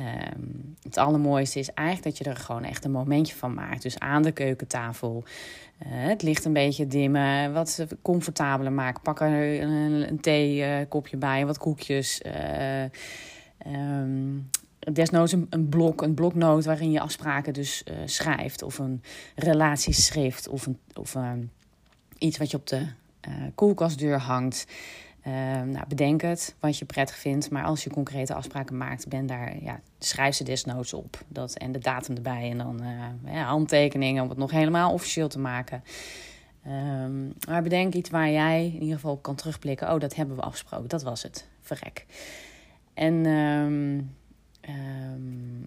Um, 0.00 0.76
het 0.82 0.96
allermooiste 0.96 1.58
is 1.58 1.72
eigenlijk 1.72 2.06
dat 2.08 2.18
je 2.18 2.32
er 2.32 2.36
gewoon 2.36 2.64
echt 2.64 2.84
een 2.84 2.90
momentje 2.90 3.34
van 3.34 3.54
maakt. 3.54 3.82
Dus 3.82 3.98
aan 3.98 4.22
de 4.22 4.32
keukentafel. 4.32 5.24
Uh, 5.86 5.88
het 5.88 6.22
licht 6.22 6.44
een 6.44 6.52
beetje 6.52 6.86
dimmen. 6.86 7.52
Wat 7.52 7.86
comfortabeler 8.02 8.72
maken. 8.72 9.02
Pak 9.02 9.20
er 9.20 9.62
een, 9.62 10.08
een 10.08 10.20
theekopje 10.20 11.14
uh, 11.14 11.20
bij. 11.20 11.46
Wat 11.46 11.58
koekjes. 11.58 12.22
Uh, 12.26 12.82
um, 13.66 14.50
desnoods 14.92 15.32
een, 15.32 15.46
een, 15.50 15.68
blok, 15.68 16.02
een 16.02 16.14
bloknoot 16.14 16.64
waarin 16.64 16.90
je 16.90 17.00
afspraken 17.00 17.52
dus 17.52 17.84
schrijft. 18.04 18.62
Of 18.62 18.78
een 18.78 19.02
relatieschrift. 19.34 20.48
Of, 20.48 20.66
een, 20.66 20.78
of 20.94 21.14
um, 21.14 21.50
iets 22.18 22.38
wat 22.38 22.50
je 22.50 22.56
op 22.56 22.66
de 22.66 22.86
koelkastdeur 23.54 24.18
hangt. 24.18 24.66
Uh, 25.26 25.32
nou, 25.62 25.86
bedenk 25.88 26.22
het, 26.22 26.54
wat 26.60 26.78
je 26.78 26.84
prettig 26.84 27.16
vindt. 27.16 27.50
Maar 27.50 27.64
als 27.64 27.84
je 27.84 27.90
concrete 27.90 28.34
afspraken 28.34 28.76
maakt, 28.76 29.08
ben 29.08 29.26
daar, 29.26 29.62
ja, 29.62 29.80
schrijf 29.98 30.34
ze 30.34 30.44
desnoods 30.44 30.92
op. 30.92 31.20
Dat, 31.28 31.54
en 31.54 31.72
de 31.72 31.78
datum 31.78 32.16
erbij. 32.16 32.50
En 32.50 32.58
dan 32.58 32.80
uh, 32.82 33.34
ja, 33.34 33.42
handtekeningen 33.44 34.22
om 34.22 34.28
het 34.28 34.38
nog 34.38 34.50
helemaal 34.50 34.92
officieel 34.92 35.28
te 35.28 35.38
maken. 35.38 35.84
Um, 36.66 37.32
maar 37.48 37.62
bedenk 37.62 37.94
iets 37.94 38.10
waar 38.10 38.30
jij 38.30 38.66
in 38.66 38.80
ieder 38.80 38.94
geval 38.94 39.12
op 39.12 39.22
kan 39.22 39.34
terugblikken. 39.34 39.92
Oh, 39.92 40.00
dat 40.00 40.14
hebben 40.14 40.36
we 40.36 40.42
afgesproken. 40.42 40.88
Dat 40.88 41.02
was 41.02 41.22
het. 41.22 41.48
Verrek. 41.60 42.06
En 42.94 43.26
um, 43.26 44.14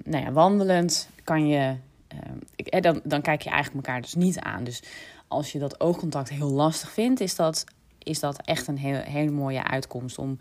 nou 0.04 0.24
ja, 0.24 0.32
wandelend 0.32 1.10
kan 1.24 1.48
je. 1.48 1.76
Ik, 2.56 2.68
eh, 2.68 2.82
dan, 2.82 3.02
dan 3.04 3.22
kijk 3.22 3.42
je 3.42 3.50
eigenlijk 3.50 3.88
elkaar 3.88 4.02
dus 4.02 4.14
niet 4.14 4.40
aan. 4.40 4.64
Dus 4.64 4.84
als 5.28 5.52
je 5.52 5.60
dat 5.60 5.80
oogcontact 5.80 6.30
heel 6.30 6.52
lastig 6.52 6.92
vindt, 6.92 7.20
is 7.20 7.36
dat 7.36 7.66
is 8.08 8.20
dat 8.20 8.42
echt 8.42 8.68
een 8.68 8.78
heel, 8.78 9.00
hele 9.00 9.32
mooie 9.32 9.64
uitkomst 9.64 10.18
om 10.18 10.38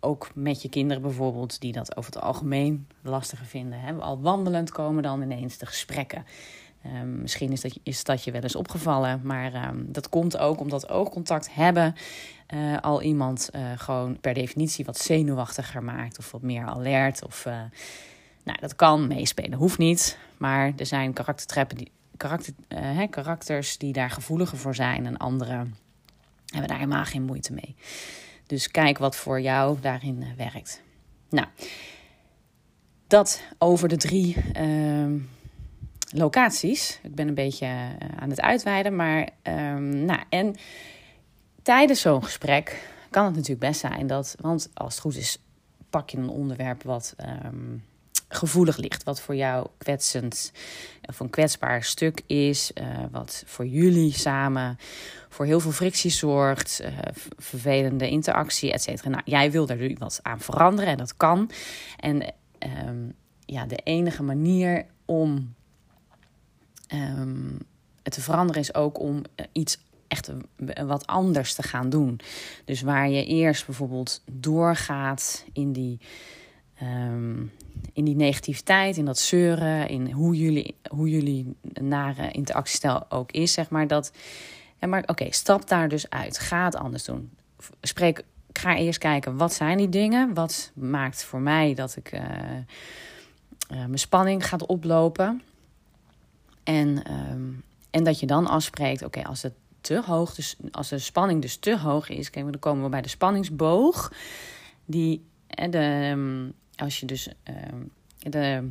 ook 0.00 0.30
met 0.34 0.62
je 0.62 0.68
kinderen 0.68 1.02
bijvoorbeeld, 1.02 1.60
die 1.60 1.72
dat 1.72 1.96
over 1.96 2.12
het 2.12 2.22
algemeen 2.22 2.86
lastiger 3.02 3.46
vinden. 3.46 3.80
Hè? 3.80 3.92
Al 3.92 4.20
wandelend 4.20 4.70
komen 4.70 5.02
dan 5.02 5.22
ineens 5.22 5.58
de 5.58 5.66
gesprekken. 5.66 6.26
Um, 6.86 7.20
misschien 7.20 7.52
is 7.52 7.60
dat, 7.60 7.78
is 7.82 8.04
dat 8.04 8.24
je 8.24 8.30
wel 8.30 8.42
eens 8.42 8.56
opgevallen, 8.56 9.20
maar 9.24 9.68
um, 9.68 9.86
dat 9.92 10.08
komt 10.08 10.38
ook 10.38 10.60
omdat 10.60 10.88
oogcontact 10.88 11.54
hebben 11.54 11.94
uh, 12.54 12.78
al 12.80 13.02
iemand 13.02 13.48
uh, 13.54 13.60
gewoon 13.76 14.20
per 14.20 14.34
definitie 14.34 14.84
wat 14.84 14.98
zenuwachtiger 14.98 15.82
maakt 15.82 16.18
of 16.18 16.30
wat 16.30 16.42
meer 16.42 16.64
alert. 16.64 17.24
Of, 17.24 17.46
nou, 18.48 18.60
dat 18.60 18.76
kan 18.76 19.06
meespelen, 19.06 19.58
hoeft 19.58 19.78
niet, 19.78 20.18
maar 20.36 20.72
er 20.76 20.86
zijn 20.86 21.12
karaktertreppen 21.12 21.76
die, 21.76 21.90
karakter, 22.16 22.54
hè, 22.68 23.06
karakters 23.06 23.78
die 23.78 23.92
daar 23.92 24.10
gevoeliger 24.10 24.58
voor 24.58 24.74
zijn 24.74 25.06
en 25.06 25.16
andere 25.16 25.66
hebben 26.46 26.68
daar 26.68 26.78
helemaal 26.78 27.04
geen 27.04 27.22
moeite 27.22 27.52
mee. 27.52 27.76
Dus 28.46 28.70
kijk 28.70 28.98
wat 28.98 29.16
voor 29.16 29.40
jou 29.40 29.80
daarin 29.80 30.22
eh, 30.22 30.28
werkt. 30.36 30.82
Nou, 31.30 31.46
dat 33.06 33.42
over 33.58 33.88
de 33.88 33.96
drie 33.96 34.36
uh, 34.60 35.20
locaties. 36.12 37.00
Ik 37.02 37.14
ben 37.14 37.28
een 37.28 37.34
beetje 37.34 37.66
uh, 37.66 38.08
aan 38.16 38.30
het 38.30 38.40
uitweiden, 38.40 38.96
maar 38.96 39.28
um, 39.42 40.04
nou, 40.04 40.20
en 40.28 40.56
tijdens 41.62 42.00
zo'n 42.00 42.24
gesprek 42.24 42.92
kan 43.10 43.24
het 43.24 43.34
natuurlijk 43.34 43.60
best 43.60 43.80
zijn 43.80 44.06
dat, 44.06 44.36
want 44.40 44.70
als 44.74 44.94
het 44.94 45.02
goed 45.02 45.16
is, 45.16 45.38
pak 45.90 46.10
je 46.10 46.16
een 46.16 46.28
onderwerp 46.28 46.82
wat 46.82 47.14
um, 47.44 47.84
gevoelig 48.28 48.76
ligt. 48.76 49.04
Wat 49.04 49.20
voor 49.20 49.36
jou 49.36 49.66
kwetsend 49.78 50.52
of 51.02 51.20
een 51.20 51.30
kwetsbaar 51.30 51.84
stuk 51.84 52.22
is. 52.26 52.70
Uh, 52.74 52.98
wat 53.10 53.42
voor 53.46 53.66
jullie 53.66 54.12
samen 54.12 54.78
voor 55.28 55.46
heel 55.46 55.60
veel 55.60 55.72
frictie 55.72 56.10
zorgt. 56.10 56.80
Uh, 56.82 56.88
vervelende 57.36 58.08
interactie, 58.08 58.72
et 58.72 58.82
cetera. 58.82 59.08
Nou, 59.08 59.22
jij 59.24 59.50
wil 59.50 59.68
er 59.68 59.76
nu 59.76 59.96
wat 59.98 60.20
aan 60.22 60.40
veranderen 60.40 60.90
en 60.90 60.98
dat 60.98 61.16
kan. 61.16 61.50
En 62.00 62.34
um, 62.88 63.14
ja, 63.44 63.66
de 63.66 63.76
enige 63.76 64.22
manier 64.22 64.86
om 65.04 65.54
um, 66.94 67.58
het 68.02 68.12
te 68.12 68.20
veranderen 68.20 68.62
is 68.62 68.74
ook 68.74 69.00
om 69.00 69.16
uh, 69.16 69.46
iets 69.52 69.78
echt 70.08 70.30
wat 70.86 71.06
anders 71.06 71.54
te 71.54 71.62
gaan 71.62 71.90
doen. 71.90 72.20
Dus 72.64 72.80
waar 72.80 73.08
je 73.08 73.24
eerst 73.24 73.66
bijvoorbeeld 73.66 74.22
doorgaat 74.32 75.44
in 75.52 75.72
die 75.72 76.00
um, 76.82 77.52
in 77.92 78.04
die 78.04 78.16
negativiteit, 78.16 78.96
in 78.96 79.04
dat 79.04 79.18
zeuren, 79.18 79.88
in 79.88 80.10
hoe 80.10 80.36
jullie, 80.36 80.74
hoe 80.90 81.10
jullie 81.10 81.54
nare 81.80 82.30
interactiestijl 82.30 83.04
ook 83.08 83.32
is, 83.32 83.52
zeg 83.52 83.70
maar. 83.70 83.86
Dat, 83.86 84.12
maar 84.80 85.02
oké, 85.06 85.32
stap 85.32 85.68
daar 85.68 85.88
dus 85.88 86.10
uit. 86.10 86.38
Ga 86.38 86.64
het 86.64 86.76
anders 86.76 87.04
doen. 87.04 87.30
Spreek, 87.80 88.24
ga 88.52 88.76
eerst 88.76 88.98
kijken, 88.98 89.36
wat 89.36 89.52
zijn 89.52 89.78
die 89.78 89.88
dingen? 89.88 90.34
Wat 90.34 90.70
maakt 90.74 91.24
voor 91.24 91.40
mij 91.40 91.74
dat 91.74 91.96
ik 91.96 92.12
uh, 92.12 92.20
uh, 92.20 92.26
mijn 93.68 93.98
spanning 93.98 94.46
gaat 94.46 94.66
oplopen? 94.66 95.42
En, 96.64 97.12
um, 97.30 97.62
en 97.90 98.04
dat 98.04 98.20
je 98.20 98.26
dan 98.26 98.46
afspreekt, 98.46 99.02
oké, 99.02 99.22
als 99.22 99.42
het 99.42 99.52
te 99.80 100.02
hoog, 100.06 100.34
dus 100.34 100.56
als 100.70 100.88
de 100.88 100.98
spanning 100.98 101.42
dus 101.42 101.56
te 101.56 101.78
hoog 101.78 102.08
is, 102.08 102.30
dan 102.32 102.58
komen 102.58 102.82
we 102.82 102.88
bij 102.88 103.02
de 103.02 103.08
spanningsboog. 103.08 104.12
Die, 104.84 105.24
de, 105.46 105.78
ehm, 105.78 106.50
als 106.78 107.00
je 107.00 107.06
dus 107.06 107.28
ehm, 107.42 107.82
de, 108.18 108.68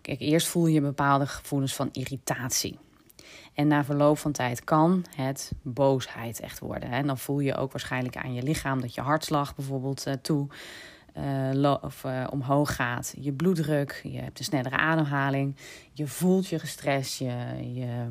kijk, 0.00 0.20
eerst 0.20 0.46
voel 0.46 0.66
je 0.66 0.80
bepaalde 0.80 1.26
gevoelens 1.26 1.74
van 1.74 1.88
irritatie. 1.92 2.78
En 3.54 3.66
na 3.66 3.84
verloop 3.84 4.18
van 4.18 4.32
tijd 4.32 4.64
kan 4.64 5.04
het 5.16 5.52
boosheid 5.62 6.40
echt 6.40 6.58
worden. 6.58 6.90
En 6.90 7.06
dan 7.06 7.18
voel 7.18 7.40
je 7.40 7.56
ook 7.56 7.72
waarschijnlijk 7.72 8.16
aan 8.16 8.34
je 8.34 8.42
lichaam 8.42 8.80
dat 8.80 8.94
je 8.94 9.00
hartslag 9.00 9.54
bijvoorbeeld 9.54 10.06
uh, 10.06 10.14
toe 10.22 10.48
uh, 11.16 11.76
of, 11.80 12.04
uh, 12.04 12.26
omhoog 12.30 12.74
gaat. 12.74 13.14
Je 13.18 13.32
bloeddruk, 13.32 14.00
je 14.02 14.20
hebt 14.20 14.38
een 14.38 14.44
snellere 14.44 14.76
ademhaling. 14.76 15.56
Je 15.92 16.06
voelt 16.06 16.48
je 16.48 16.58
gestrest. 16.58 17.18
Je, 17.18 18.06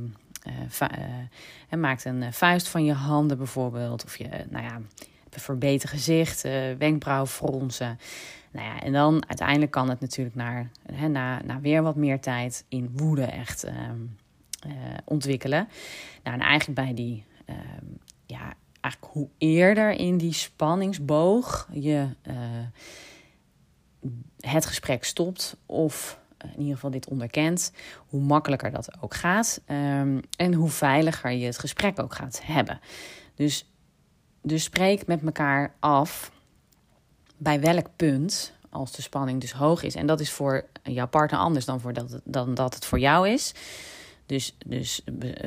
maakt 1.77 2.05
een 2.05 2.33
vuist 2.33 2.67
van 2.67 2.85
je 2.85 2.93
handen 2.93 3.37
bijvoorbeeld. 3.37 4.03
Of 4.03 4.17
je, 4.17 4.29
nou 4.49 4.65
ja, 4.65 4.75
een 4.75 5.39
verbeterd 5.39 5.91
gezicht, 5.91 6.41
wenkbrauwfronsen. 6.77 7.99
Nou 8.51 8.65
ja, 8.65 8.81
en 8.81 8.91
dan 8.91 9.23
uiteindelijk 9.27 9.71
kan 9.71 9.89
het 9.89 9.99
natuurlijk 9.99 10.35
naar, 10.35 10.71
hè, 10.93 11.07
na, 11.07 11.41
na 11.41 11.59
weer 11.59 11.83
wat 11.83 11.95
meer 11.95 12.19
tijd 12.19 12.65
in 12.69 12.91
woede 12.93 13.23
echt 13.23 13.63
ehm, 13.63 13.99
ontwikkelen. 15.05 15.67
Nou, 16.23 16.39
en 16.39 16.45
eigenlijk 16.45 16.79
bij 16.79 16.93
die 16.93 17.25
ehm, 17.45 17.85
ja, 18.25 18.53
eigenlijk 18.81 19.13
hoe 19.13 19.29
eerder 19.37 19.91
in 19.91 20.17
die 20.17 20.33
spanningsboog 20.33 21.69
je 21.71 22.07
uh, 22.27 22.35
het 24.39 24.65
gesprek 24.65 25.03
stopt 25.03 25.57
of 25.65 26.19
in 26.43 26.59
ieder 26.59 26.73
geval 26.73 26.91
dit 26.91 27.09
onderkent, 27.09 27.73
hoe 28.07 28.21
makkelijker 28.21 28.71
dat 28.71 29.01
ook 29.01 29.13
gaat 29.13 29.61
um, 29.67 30.19
en 30.37 30.53
hoe 30.53 30.69
veiliger 30.69 31.31
je 31.31 31.45
het 31.45 31.59
gesprek 31.59 31.99
ook 31.99 32.13
gaat 32.15 32.41
hebben. 32.43 32.79
Dus, 33.35 33.71
dus 34.41 34.63
spreek 34.63 35.07
met 35.07 35.23
elkaar 35.23 35.75
af 35.79 36.31
bij 37.41 37.59
welk 37.59 37.87
punt, 37.95 38.53
als 38.69 38.91
de 38.91 39.01
spanning 39.01 39.41
dus 39.41 39.51
hoog 39.51 39.83
is, 39.83 39.95
en 39.95 40.05
dat 40.05 40.19
is 40.19 40.31
voor 40.31 40.65
jouw 40.83 41.07
partner 41.07 41.39
anders 41.39 41.65
dan, 41.65 41.79
voor 41.79 41.93
dat, 41.93 42.19
dan 42.23 42.53
dat 42.53 42.73
het 42.73 42.85
voor 42.85 42.99
jou 42.99 43.29
is. 43.29 43.53
Dus, 44.25 44.55
dus 44.65 45.01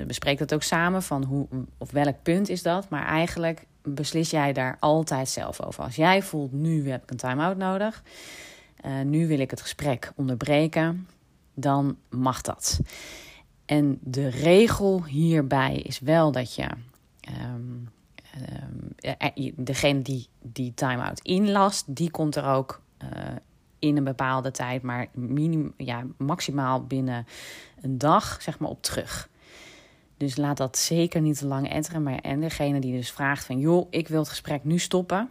bespreek 0.07 0.39
dat 0.39 0.55
ook 0.55 0.63
samen 0.63 1.03
van 1.03 1.25
hoe, 1.25 1.47
of 1.79 1.91
welk 1.91 2.23
punt 2.23 2.49
is 2.49 2.63
dat. 2.63 2.89
Maar 2.89 3.07
eigenlijk 3.07 3.67
beslis 3.83 4.31
jij 4.31 4.53
daar 4.53 4.77
altijd 4.81 5.29
zelf 5.29 5.63
over. 5.63 5.85
Als 5.85 5.97
jij 5.97 6.23
voelt, 6.23 6.53
nu 6.53 6.91
heb 6.91 7.03
ik 7.03 7.11
een 7.11 7.17
time-out 7.17 7.57
nodig. 7.57 8.03
Uh, 8.87 9.01
nu 9.01 9.27
wil 9.27 9.39
ik 9.39 9.51
het 9.51 9.61
gesprek 9.61 10.13
onderbreken. 10.17 11.09
Dan 11.55 11.97
mag 12.09 12.41
dat. 12.41 12.81
En 13.65 13.99
de 14.03 14.29
regel 14.29 15.05
hierbij 15.05 15.77
is 15.77 15.99
wel 15.99 16.33
dat 16.33 16.55
je 16.55 16.69
um, 17.41 17.89
um, 18.37 19.55
degene 19.55 20.03
die 20.03 20.29
die 20.43 20.75
time-out 20.75 21.21
inlast, 21.21 21.97
die 21.97 22.11
komt 22.11 22.37
er 22.37 22.45
ook 22.45 22.83
uh, 23.03 23.09
in 23.79 23.97
een 23.97 24.05
bepaalde 24.05 24.51
tijd, 24.51 24.83
maar 24.83 25.07
minim, 25.13 25.75
ja, 25.77 26.05
maximaal 26.17 26.85
binnen 26.85 27.27
een 27.81 27.99
dag 27.99 28.43
zeg 28.43 28.59
maar, 28.59 28.71
op 28.71 28.83
terug. 28.83 29.29
Dus 30.17 30.37
laat 30.37 30.57
dat 30.57 30.79
zeker 30.79 31.21
niet 31.21 31.39
te 31.39 31.47
lang 31.47 31.71
etteren. 31.71 32.03
Maar 32.03 32.19
en 32.19 32.41
degene 32.41 32.81
die 32.81 32.97
dus 32.97 33.11
vraagt 33.11 33.45
van... 33.45 33.59
joh, 33.59 33.87
ik 33.91 34.09
wil 34.09 34.19
het 34.19 34.29
gesprek 34.29 34.65
nu 34.65 34.79
stoppen. 34.79 35.29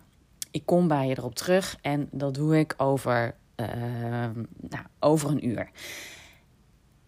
Ik 0.51 0.65
kom 0.65 0.87
bij 0.87 1.07
je 1.07 1.17
erop 1.17 1.35
terug 1.35 1.77
en 1.81 2.07
dat 2.11 2.33
doe 2.33 2.59
ik 2.59 2.73
over, 2.77 3.35
uh, 3.55 3.67
nou, 4.69 4.85
over 4.99 5.29
een 5.29 5.47
uur. 5.47 5.69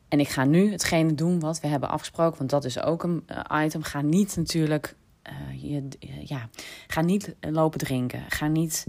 En 0.08 0.20
ik 0.20 0.28
ga 0.28 0.44
nu 0.44 0.72
hetgene 0.72 1.14
doen 1.14 1.40
wat 1.40 1.60
we 1.60 1.68
hebben 1.68 1.90
afgesproken. 1.90 2.38
Want 2.38 2.50
dat 2.50 2.66
is 2.66 2.82
ook 2.82 3.04
een 3.04 3.24
uh, 3.28 3.64
item. 3.66 3.84
Ga 3.84 4.02
niet 4.02 4.36
natuurlijk... 4.36 4.96
Uh, 5.30 5.72
je, 5.72 5.88
ja, 6.24 6.50
ga 6.88 7.02
niet 7.02 7.36
lopen 7.40 7.80
drinken. 7.80 8.24
Ga 8.30 8.48
niet 8.48 8.86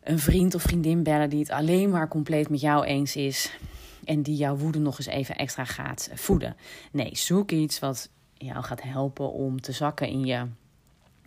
een 0.00 0.18
vriend 0.18 0.54
of 0.54 0.62
vriendin 0.62 1.02
bellen 1.02 1.30
die 1.30 1.38
het 1.38 1.50
alleen 1.50 1.90
maar 1.90 2.08
compleet 2.08 2.48
met 2.48 2.60
jou 2.60 2.84
eens 2.84 3.16
is. 3.16 3.58
En 4.04 4.22
die 4.22 4.36
jouw 4.36 4.56
woede 4.56 4.78
nog 4.78 4.98
eens 4.98 5.06
even 5.06 5.36
extra 5.36 5.64
gaat 5.64 6.10
voeden. 6.14 6.56
Nee, 6.92 7.16
zoek 7.16 7.50
iets 7.50 7.78
wat 7.78 8.10
jou 8.34 8.64
gaat 8.64 8.82
helpen 8.82 9.32
om 9.32 9.60
te 9.60 9.72
zakken 9.72 10.08
in 10.08 10.24
je, 10.24 10.46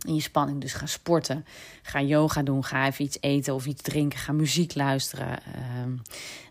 in 0.07 0.15
je 0.15 0.21
spanning. 0.21 0.61
Dus 0.61 0.73
ga 0.73 0.85
sporten, 0.85 1.45
ga 1.81 2.01
yoga 2.01 2.43
doen, 2.43 2.63
ga 2.63 2.87
even 2.87 3.05
iets 3.05 3.17
eten 3.19 3.53
of 3.53 3.65
iets 3.65 3.81
drinken, 3.81 4.19
ga 4.19 4.31
muziek 4.31 4.75
luisteren. 4.75 5.27
Uh, 5.27 5.99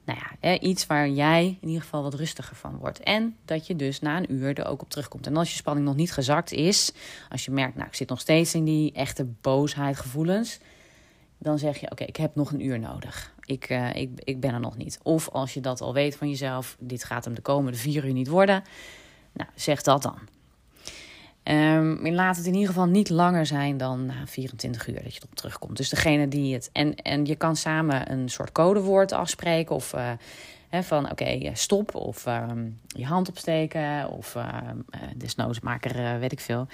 nou 0.04 0.18
ja, 0.40 0.58
iets 0.58 0.86
waar 0.86 1.08
jij 1.08 1.58
in 1.60 1.68
ieder 1.68 1.82
geval 1.82 2.02
wat 2.02 2.14
rustiger 2.14 2.56
van 2.56 2.76
wordt. 2.76 3.00
En 3.00 3.36
dat 3.44 3.66
je 3.66 3.76
dus 3.76 4.00
na 4.00 4.16
een 4.16 4.32
uur 4.32 4.58
er 4.58 4.66
ook 4.66 4.82
op 4.82 4.90
terugkomt. 4.90 5.26
En 5.26 5.36
als 5.36 5.50
je 5.50 5.56
spanning 5.56 5.86
nog 5.86 5.96
niet 5.96 6.12
gezakt 6.12 6.52
is, 6.52 6.92
als 7.28 7.44
je 7.44 7.50
merkt, 7.50 7.76
nou 7.76 7.88
ik 7.88 7.94
zit 7.94 8.08
nog 8.08 8.20
steeds 8.20 8.54
in 8.54 8.64
die 8.64 8.92
echte 8.92 9.24
boosheid 9.24 9.96
gevoelens 9.96 10.58
dan 11.42 11.58
zeg 11.58 11.78
je: 11.78 11.90
Oké, 11.90 12.04
ik 12.04 12.16
heb 12.16 12.34
nog 12.34 12.52
een 12.52 12.64
uur 12.64 12.78
nodig. 12.78 13.34
Ik, 13.44 13.70
uh, 13.70 13.94
ik, 13.94 14.10
ik 14.24 14.40
ben 14.40 14.54
er 14.54 14.60
nog 14.60 14.76
niet. 14.76 14.98
Of 15.02 15.28
als 15.28 15.54
je 15.54 15.60
dat 15.60 15.80
al 15.80 15.94
weet 15.94 16.16
van 16.16 16.28
jezelf: 16.28 16.76
dit 16.78 17.04
gaat 17.04 17.24
hem 17.24 17.34
de 17.34 17.40
komende 17.40 17.78
vier 17.78 18.04
uur 18.04 18.12
niet 18.12 18.28
worden. 18.28 18.62
Nou, 19.32 19.50
zeg 19.54 19.82
dat 19.82 20.02
dan. 20.02 20.18
Um, 21.50 22.12
laat 22.12 22.36
het 22.36 22.46
in 22.46 22.52
ieder 22.52 22.68
geval 22.68 22.86
niet 22.86 23.08
langer 23.08 23.46
zijn 23.46 23.76
dan 23.76 24.06
na 24.06 24.26
24 24.26 24.88
uur 24.88 25.02
dat 25.02 25.14
je 25.14 25.20
erop 25.20 25.34
terugkomt. 25.34 25.76
Dus 25.76 25.88
degene 25.88 26.28
die 26.28 26.54
het. 26.54 26.70
En, 26.72 26.94
en 26.94 27.24
je 27.24 27.36
kan 27.36 27.56
samen 27.56 28.12
een 28.12 28.28
soort 28.28 28.52
codewoord 28.52 29.12
afspreken. 29.12 29.74
Of 29.74 29.94
uh, 29.94 30.12
van 30.82 31.04
oké, 31.10 31.12
okay, 31.12 31.50
stop. 31.54 31.94
Of 31.94 32.26
um, 32.26 32.78
je 32.86 33.06
hand 33.06 33.28
opsteken. 33.28 34.08
Of 34.08 34.34
uh, 34.34 34.46
desnoods 35.16 35.60
maak 35.60 35.84
er 35.84 36.18
weet 36.18 36.32
ik 36.32 36.40
veel 36.40 36.66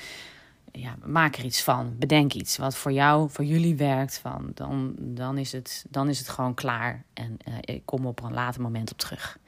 ja, 0.72 0.96
maak 1.04 1.36
er 1.36 1.44
iets 1.44 1.62
van. 1.62 1.94
Bedenk 1.98 2.32
iets 2.32 2.56
wat 2.56 2.76
voor 2.76 2.92
jou, 2.92 3.30
voor 3.30 3.44
jullie 3.44 3.76
werkt. 3.76 4.18
Van, 4.18 4.50
dan, 4.54 4.94
dan, 4.98 5.38
is 5.38 5.52
het, 5.52 5.84
dan 5.88 6.08
is 6.08 6.18
het 6.18 6.28
gewoon 6.28 6.54
klaar. 6.54 7.04
En 7.12 7.36
ik 7.60 7.82
kom 7.84 8.06
op 8.06 8.22
een 8.22 8.32
later 8.32 8.60
moment 8.60 8.92
op 8.92 8.98
terug. 8.98 9.38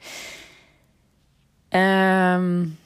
Um, 1.69 2.77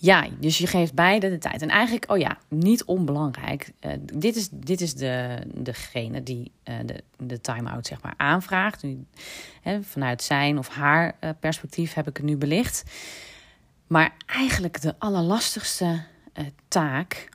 ja, 0.00 0.28
dus 0.38 0.58
je 0.58 0.66
geeft 0.66 0.94
beide 0.94 1.30
de 1.30 1.38
tijd. 1.38 1.62
En 1.62 1.68
eigenlijk, 1.68 2.10
oh 2.10 2.18
ja, 2.18 2.38
niet 2.48 2.84
onbelangrijk. 2.84 3.72
Uh, 3.80 3.92
dit 4.00 4.36
is, 4.36 4.48
dit 4.52 4.80
is 4.80 4.94
de, 4.94 5.38
degene 5.54 6.22
die 6.22 6.52
uh, 6.64 6.74
de, 6.84 7.04
de 7.16 7.40
time-out 7.40 7.86
zeg 7.86 8.02
maar 8.02 8.14
aanvraagt. 8.16 8.82
Nu, 8.82 9.06
hè, 9.62 9.82
vanuit 9.82 10.22
zijn 10.22 10.58
of 10.58 10.68
haar 10.68 11.16
perspectief 11.40 11.94
heb 11.94 12.08
ik 12.08 12.16
het 12.16 12.26
nu 12.26 12.36
belicht. 12.36 12.82
Maar 13.86 14.14
eigenlijk 14.26 14.80
de 14.80 14.94
allerlastigste 14.98 16.02
taak 16.68 17.28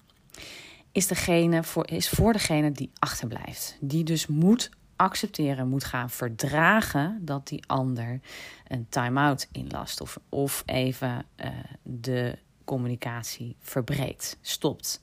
is, 0.92 1.08
degene 1.08 1.64
voor, 1.64 1.88
is 1.88 2.10
voor 2.10 2.34
degene 2.34 2.72
die 2.72 2.92
achterblijft. 3.00 3.78
Die 3.80 4.04
dus 4.04 4.28
moet 4.28 4.70
accepteren, 4.96 5.68
moet 5.68 5.84
gaan 5.84 6.10
verdragen 6.10 7.20
dat 7.22 7.48
die 7.48 7.64
ander 7.68 8.20
een 8.68 8.86
time-out 8.90 9.48
inlast. 9.52 10.02
Of, 10.02 10.20
of 10.30 10.64
even 10.66 11.26
de 11.82 12.38
communicatie 12.64 13.56
verbreekt, 13.60 14.38
stopt. 14.42 15.02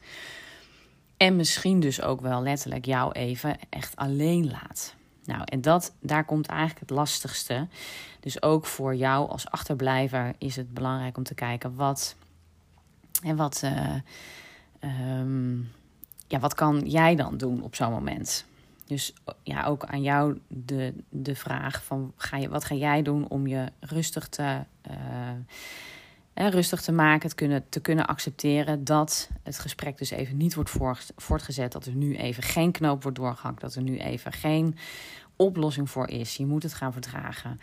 En 1.16 1.36
misschien 1.36 1.80
dus 1.80 2.02
ook 2.02 2.20
wel 2.20 2.42
letterlijk 2.42 2.84
jou 2.84 3.12
even 3.12 3.56
echt 3.70 3.96
alleen 3.96 4.50
laat. 4.50 4.94
Nou, 5.24 5.42
en 5.44 5.60
dat, 5.60 5.94
daar 6.00 6.24
komt 6.24 6.46
eigenlijk 6.46 6.80
het 6.80 6.90
lastigste. 6.90 7.68
Dus 8.20 8.42
ook 8.42 8.66
voor 8.66 8.94
jou 8.94 9.28
als 9.30 9.50
achterblijver 9.50 10.34
is 10.38 10.56
het 10.56 10.74
belangrijk 10.74 11.16
om 11.16 11.22
te 11.22 11.34
kijken 11.34 11.74
wat 11.74 12.16
en 13.22 13.36
wat, 13.36 13.62
uh, 13.64 13.94
um, 15.20 15.70
ja, 16.26 16.38
wat 16.38 16.54
kan 16.54 16.80
jij 16.80 17.16
dan 17.16 17.36
doen 17.36 17.62
op 17.62 17.74
zo'n 17.74 17.92
moment? 17.92 18.44
Dus 18.86 19.12
ja, 19.42 19.64
ook 19.64 19.84
aan 19.84 20.02
jou 20.02 20.38
de, 20.48 20.94
de 21.08 21.34
vraag 21.34 21.84
van 21.84 22.12
ga 22.16 22.36
je, 22.36 22.48
wat 22.48 22.64
ga 22.64 22.74
jij 22.74 23.02
doen 23.02 23.28
om 23.28 23.46
je 23.46 23.66
rustig 23.80 24.28
te, 24.28 24.58
uh, 24.90 24.96
rustig 26.34 26.80
te 26.80 26.92
maken, 26.92 27.28
het 27.28 27.34
kunnen, 27.34 27.64
te 27.68 27.80
kunnen 27.80 28.06
accepteren 28.06 28.84
dat 28.84 29.30
het 29.42 29.58
gesprek 29.58 29.98
dus 29.98 30.10
even 30.10 30.36
niet 30.36 30.54
wordt 30.54 30.70
voortgezet, 31.16 31.72
dat 31.72 31.86
er 31.86 31.94
nu 31.94 32.16
even 32.16 32.42
geen 32.42 32.72
knoop 32.72 33.02
wordt 33.02 33.18
doorgehakt, 33.18 33.60
dat 33.60 33.74
er 33.74 33.82
nu 33.82 33.98
even 33.98 34.32
geen 34.32 34.76
oplossing 35.36 35.90
voor 35.90 36.08
is. 36.08 36.36
Je 36.36 36.46
moet 36.46 36.62
het 36.62 36.74
gaan 36.74 36.92
verdragen. 36.92 37.60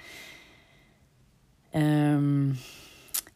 Um, 1.73 2.57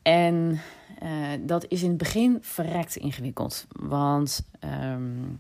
en 0.02 0.60
uh, 1.04 1.28
dat 1.40 1.66
is 1.68 1.84
in 1.84 1.90
het 1.90 1.98
begin 1.98 2.38
verrekt 2.42 2.96
ingewikkeld. 2.96 3.66
Want 3.70 4.48
um, 4.84 5.40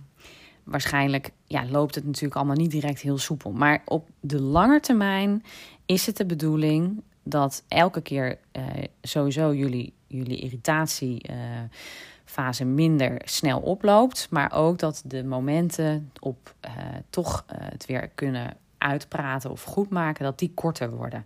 waarschijnlijk 0.64 1.32
ja, 1.46 1.66
loopt 1.66 1.96
het 1.96 2.06
natuurlijk 2.06 2.36
allemaal 2.36 2.56
niet 2.56 2.72
direct 2.72 3.02
heel 3.02 3.18
soepel. 3.18 3.52
Maar 3.52 3.82
op 3.86 4.10
de 4.20 4.42
lange 4.42 4.80
termijn 4.80 5.44
is 5.86 6.06
het 6.06 6.18
de 6.18 6.26
bedoeling 6.26 7.02
dat 7.24 7.64
elke 7.68 8.02
keer 8.02 8.38
uh, 8.52 8.64
sowieso 9.02 9.54
jullie, 9.54 9.94
jullie 10.08 10.40
irritatiefase 10.40 12.64
uh, 12.64 12.70
minder 12.70 13.22
snel 13.24 13.60
oploopt. 13.60 14.28
Maar 14.30 14.52
ook 14.54 14.80
dat 14.80 15.04
de 15.06 15.24
momenten 15.24 16.12
op 16.20 16.56
uh, 16.66 16.72
toch 17.10 17.46
het 17.48 17.86
weer 17.86 18.10
kunnen 18.16 18.58
uitpraten 18.78 19.52
of 19.52 19.64
goed 19.64 19.90
maken, 19.90 20.24
dat 20.24 20.40
die 20.40 20.52
korter 20.54 20.92
worden. 20.92 21.26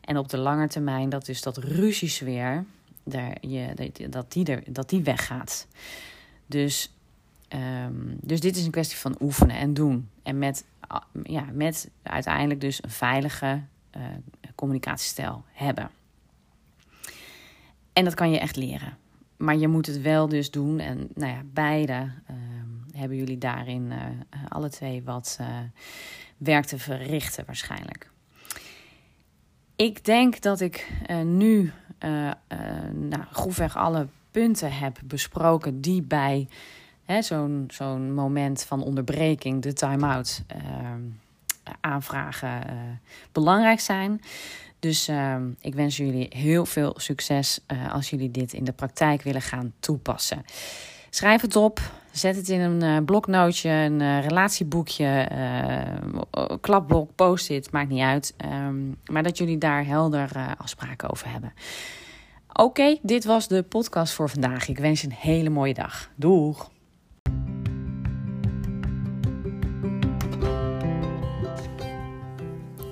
En 0.00 0.16
op 0.16 0.28
de 0.28 0.38
lange 0.38 0.68
termijn 0.68 1.08
dat 1.08 1.26
dus 1.26 1.42
dat 1.42 1.56
ruziesfeer 1.56 2.64
daar, 3.04 3.36
je, 3.40 3.90
dat, 4.08 4.32
die 4.32 4.44
er, 4.44 4.62
dat 4.66 4.88
die 4.88 5.02
weggaat. 5.02 5.66
Dus, 6.46 6.92
ehm, 7.48 7.94
dus 8.20 8.40
dit 8.40 8.56
is 8.56 8.64
een 8.64 8.70
kwestie 8.70 8.98
van 8.98 9.16
oefenen 9.20 9.56
en 9.56 9.74
doen. 9.74 10.08
En 10.22 10.38
met, 10.38 10.64
ja, 11.22 11.44
met 11.52 11.90
uiteindelijk 12.02 12.60
dus 12.60 12.82
een 12.82 12.90
veilige 12.90 13.60
communicatiestijl 14.60 15.44
hebben. 15.52 15.90
En 17.92 18.04
dat 18.04 18.14
kan 18.14 18.30
je 18.30 18.38
echt 18.38 18.56
leren. 18.56 18.96
Maar 19.36 19.56
je 19.56 19.68
moet 19.68 19.86
het 19.86 20.00
wel 20.00 20.28
dus 20.28 20.50
doen. 20.50 20.78
En 20.78 21.08
nou 21.14 21.32
ja, 21.32 21.42
beide 21.44 21.92
ehm, 22.26 22.96
hebben 22.96 23.16
jullie 23.16 23.38
daarin 23.38 23.90
uh, 23.90 23.96
alle 24.48 24.70
twee 24.70 25.02
wat 25.02 25.38
uh, 25.40 25.46
werk 26.36 26.64
te 26.64 26.78
verrichten 26.78 27.44
waarschijnlijk. 27.46 28.10
Ik 29.76 30.04
denk 30.04 30.40
dat 30.40 30.60
ik 30.60 30.90
uh, 31.10 31.20
nu 31.20 31.72
nou, 32.92 33.22
grofweg 33.32 33.76
alle 33.76 34.06
punten 34.30 34.72
heb 34.72 34.98
besproken 35.04 35.80
die 35.80 36.02
bij 36.02 36.48
zo'n 37.20 37.64
zo'n 37.68 38.12
moment 38.12 38.62
van 38.62 38.82
onderbreking, 38.82 39.62
de 39.62 39.72
time-out, 39.72 40.42
ehm, 40.46 41.00
aanvragen 41.80 42.62
belangrijk 43.32 43.80
zijn. 43.80 44.20
Dus 44.78 45.08
uh, 45.08 45.36
ik 45.60 45.74
wens 45.74 45.96
jullie 45.96 46.26
heel 46.36 46.66
veel 46.66 46.94
succes 46.96 47.60
uh, 47.72 47.94
als 47.94 48.10
jullie 48.10 48.30
dit 48.30 48.52
in 48.52 48.64
de 48.64 48.72
praktijk 48.72 49.22
willen 49.22 49.42
gaan 49.42 49.72
toepassen. 49.80 50.44
Schrijf 51.10 51.40
het 51.40 51.56
op, 51.56 51.80
zet 52.10 52.36
het 52.36 52.48
in 52.48 52.60
een 52.60 52.82
uh, 52.84 53.04
bloknootje, 53.04 53.70
een 53.70 54.20
relatieboekje, 54.20 55.28
klapblok, 56.60 57.14
post-it, 57.14 57.72
maakt 57.72 57.88
niet 57.88 58.02
uit. 58.02 58.34
Um, 58.44 58.96
maar 59.04 59.22
dat 59.22 59.38
jullie 59.38 59.58
daar 59.58 59.86
helder 59.86 60.30
afspraken 60.58 61.10
over 61.10 61.30
hebben. 61.30 61.52
Oké, 62.52 62.98
dit 63.02 63.24
was 63.24 63.48
de 63.48 63.62
podcast 63.62 64.12
voor 64.12 64.30
vandaag. 64.30 64.68
Ik 64.68 64.78
wens 64.78 65.00
je 65.00 65.06
een 65.06 65.12
hele 65.12 65.50
mooie 65.50 65.74
dag. 65.74 66.10
Doeg! 66.14 66.70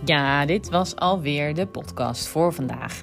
Ja, 0.08 0.46
dit 0.46 0.70
was 0.70 0.96
alweer 0.96 1.54
de 1.54 1.66
podcast 1.66 2.26
voor 2.26 2.52
vandaag. 2.52 3.02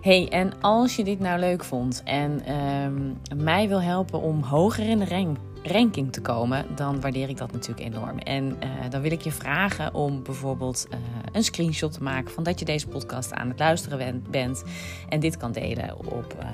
Hey, 0.00 0.28
en 0.28 0.60
als 0.60 0.96
je 0.96 1.04
dit 1.04 1.20
nou 1.20 1.38
leuk 1.38 1.64
vond 1.64 2.02
en 2.04 2.54
um, 2.84 3.18
mij 3.36 3.68
wil 3.68 3.82
helpen 3.82 4.20
om 4.20 4.42
hoger 4.42 4.88
in 4.88 4.98
de 4.98 5.04
rank, 5.04 5.36
ranking 5.62 6.12
te 6.12 6.20
komen, 6.20 6.66
dan 6.74 7.00
waardeer 7.00 7.28
ik 7.28 7.36
dat 7.36 7.52
natuurlijk 7.52 7.94
enorm. 7.94 8.18
En 8.18 8.44
uh, 8.44 8.90
dan 8.90 9.00
wil 9.00 9.12
ik 9.12 9.20
je 9.20 9.32
vragen 9.32 9.94
om 9.94 10.22
bijvoorbeeld 10.22 10.86
uh, 10.90 10.98
een 11.32 11.44
screenshot 11.44 11.92
te 11.92 12.02
maken 12.02 12.30
van 12.30 12.42
dat 12.42 12.58
je 12.58 12.64
deze 12.64 12.88
podcast 12.88 13.32
aan 13.32 13.48
het 13.48 13.58
luisteren 13.58 14.24
bent 14.30 14.64
en 15.08 15.20
dit 15.20 15.36
kan 15.36 15.52
delen 15.52 15.98
op 15.98 16.34
uh, 16.40 16.46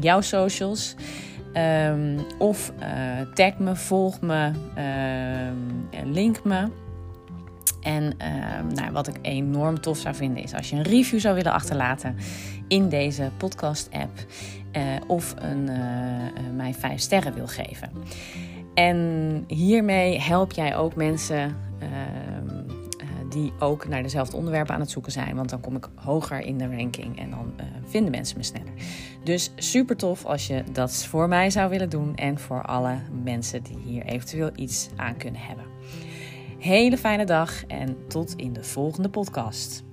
jouw 0.00 0.20
socials. 0.20 0.94
Um, 1.54 2.26
of 2.38 2.72
tag 3.34 3.58
me, 3.58 3.76
volg 3.76 4.20
me, 4.20 4.50
ehm, 4.74 6.10
link 6.10 6.44
me. 6.44 6.86
En 7.80 8.02
uh, 8.04 8.72
nou, 8.74 8.92
wat 8.92 9.08
ik 9.08 9.18
enorm 9.22 9.80
tof 9.80 9.98
zou 9.98 10.14
vinden 10.14 10.42
is 10.42 10.54
als 10.54 10.70
je 10.70 10.76
een 10.76 10.82
review 10.82 11.20
zou 11.20 11.34
willen 11.34 11.52
achterlaten 11.52 12.16
in 12.68 12.88
deze 12.88 13.30
podcast-app. 13.36 14.10
Uh, 14.76 14.82
of 15.06 15.34
een, 15.38 15.68
uh, 15.68 15.76
mij 16.56 16.74
vijf 16.74 17.00
sterren 17.00 17.34
wil 17.34 17.46
geven. 17.46 17.90
En 18.74 19.44
hiermee 19.46 20.20
help 20.20 20.52
jij 20.52 20.76
ook 20.76 20.94
mensen 20.94 21.56
ehm, 21.78 22.56
die 23.30 23.52
ook 23.58 23.88
naar 23.88 24.02
dezelfde 24.02 24.36
onderwerpen 24.36 24.74
aan 24.74 24.80
het 24.80 24.90
zoeken 24.90 25.12
zijn. 25.12 25.36
Want 25.36 25.50
dan 25.50 25.60
kom 25.60 25.76
ik 25.76 25.88
hoger 25.94 26.40
in 26.40 26.58
de 26.58 26.76
ranking 26.76 27.18
en 27.18 27.30
dan 27.30 27.52
vinden 27.86 28.10
mensen 28.10 28.36
me 28.36 28.42
sneller. 28.42 28.72
Dus 29.24 29.52
super 29.56 29.96
tof 29.96 30.24
als 30.24 30.46
je 30.46 30.62
dat 30.72 31.04
voor 31.04 31.28
mij 31.28 31.50
zou 31.50 31.70
willen 31.70 31.90
doen 31.90 32.16
en 32.16 32.38
voor 32.38 32.62
alle 32.62 32.98
mensen 33.22 33.62
die 33.62 33.78
hier 33.84 34.04
eventueel 34.04 34.50
iets 34.54 34.88
aan 34.96 35.16
kunnen 35.16 35.40
hebben. 35.40 35.67
Hele 36.58 36.96
fijne 36.98 37.24
dag 37.24 37.64
en 37.66 37.96
tot 38.08 38.34
in 38.36 38.52
de 38.52 38.64
volgende 38.64 39.08
podcast. 39.08 39.84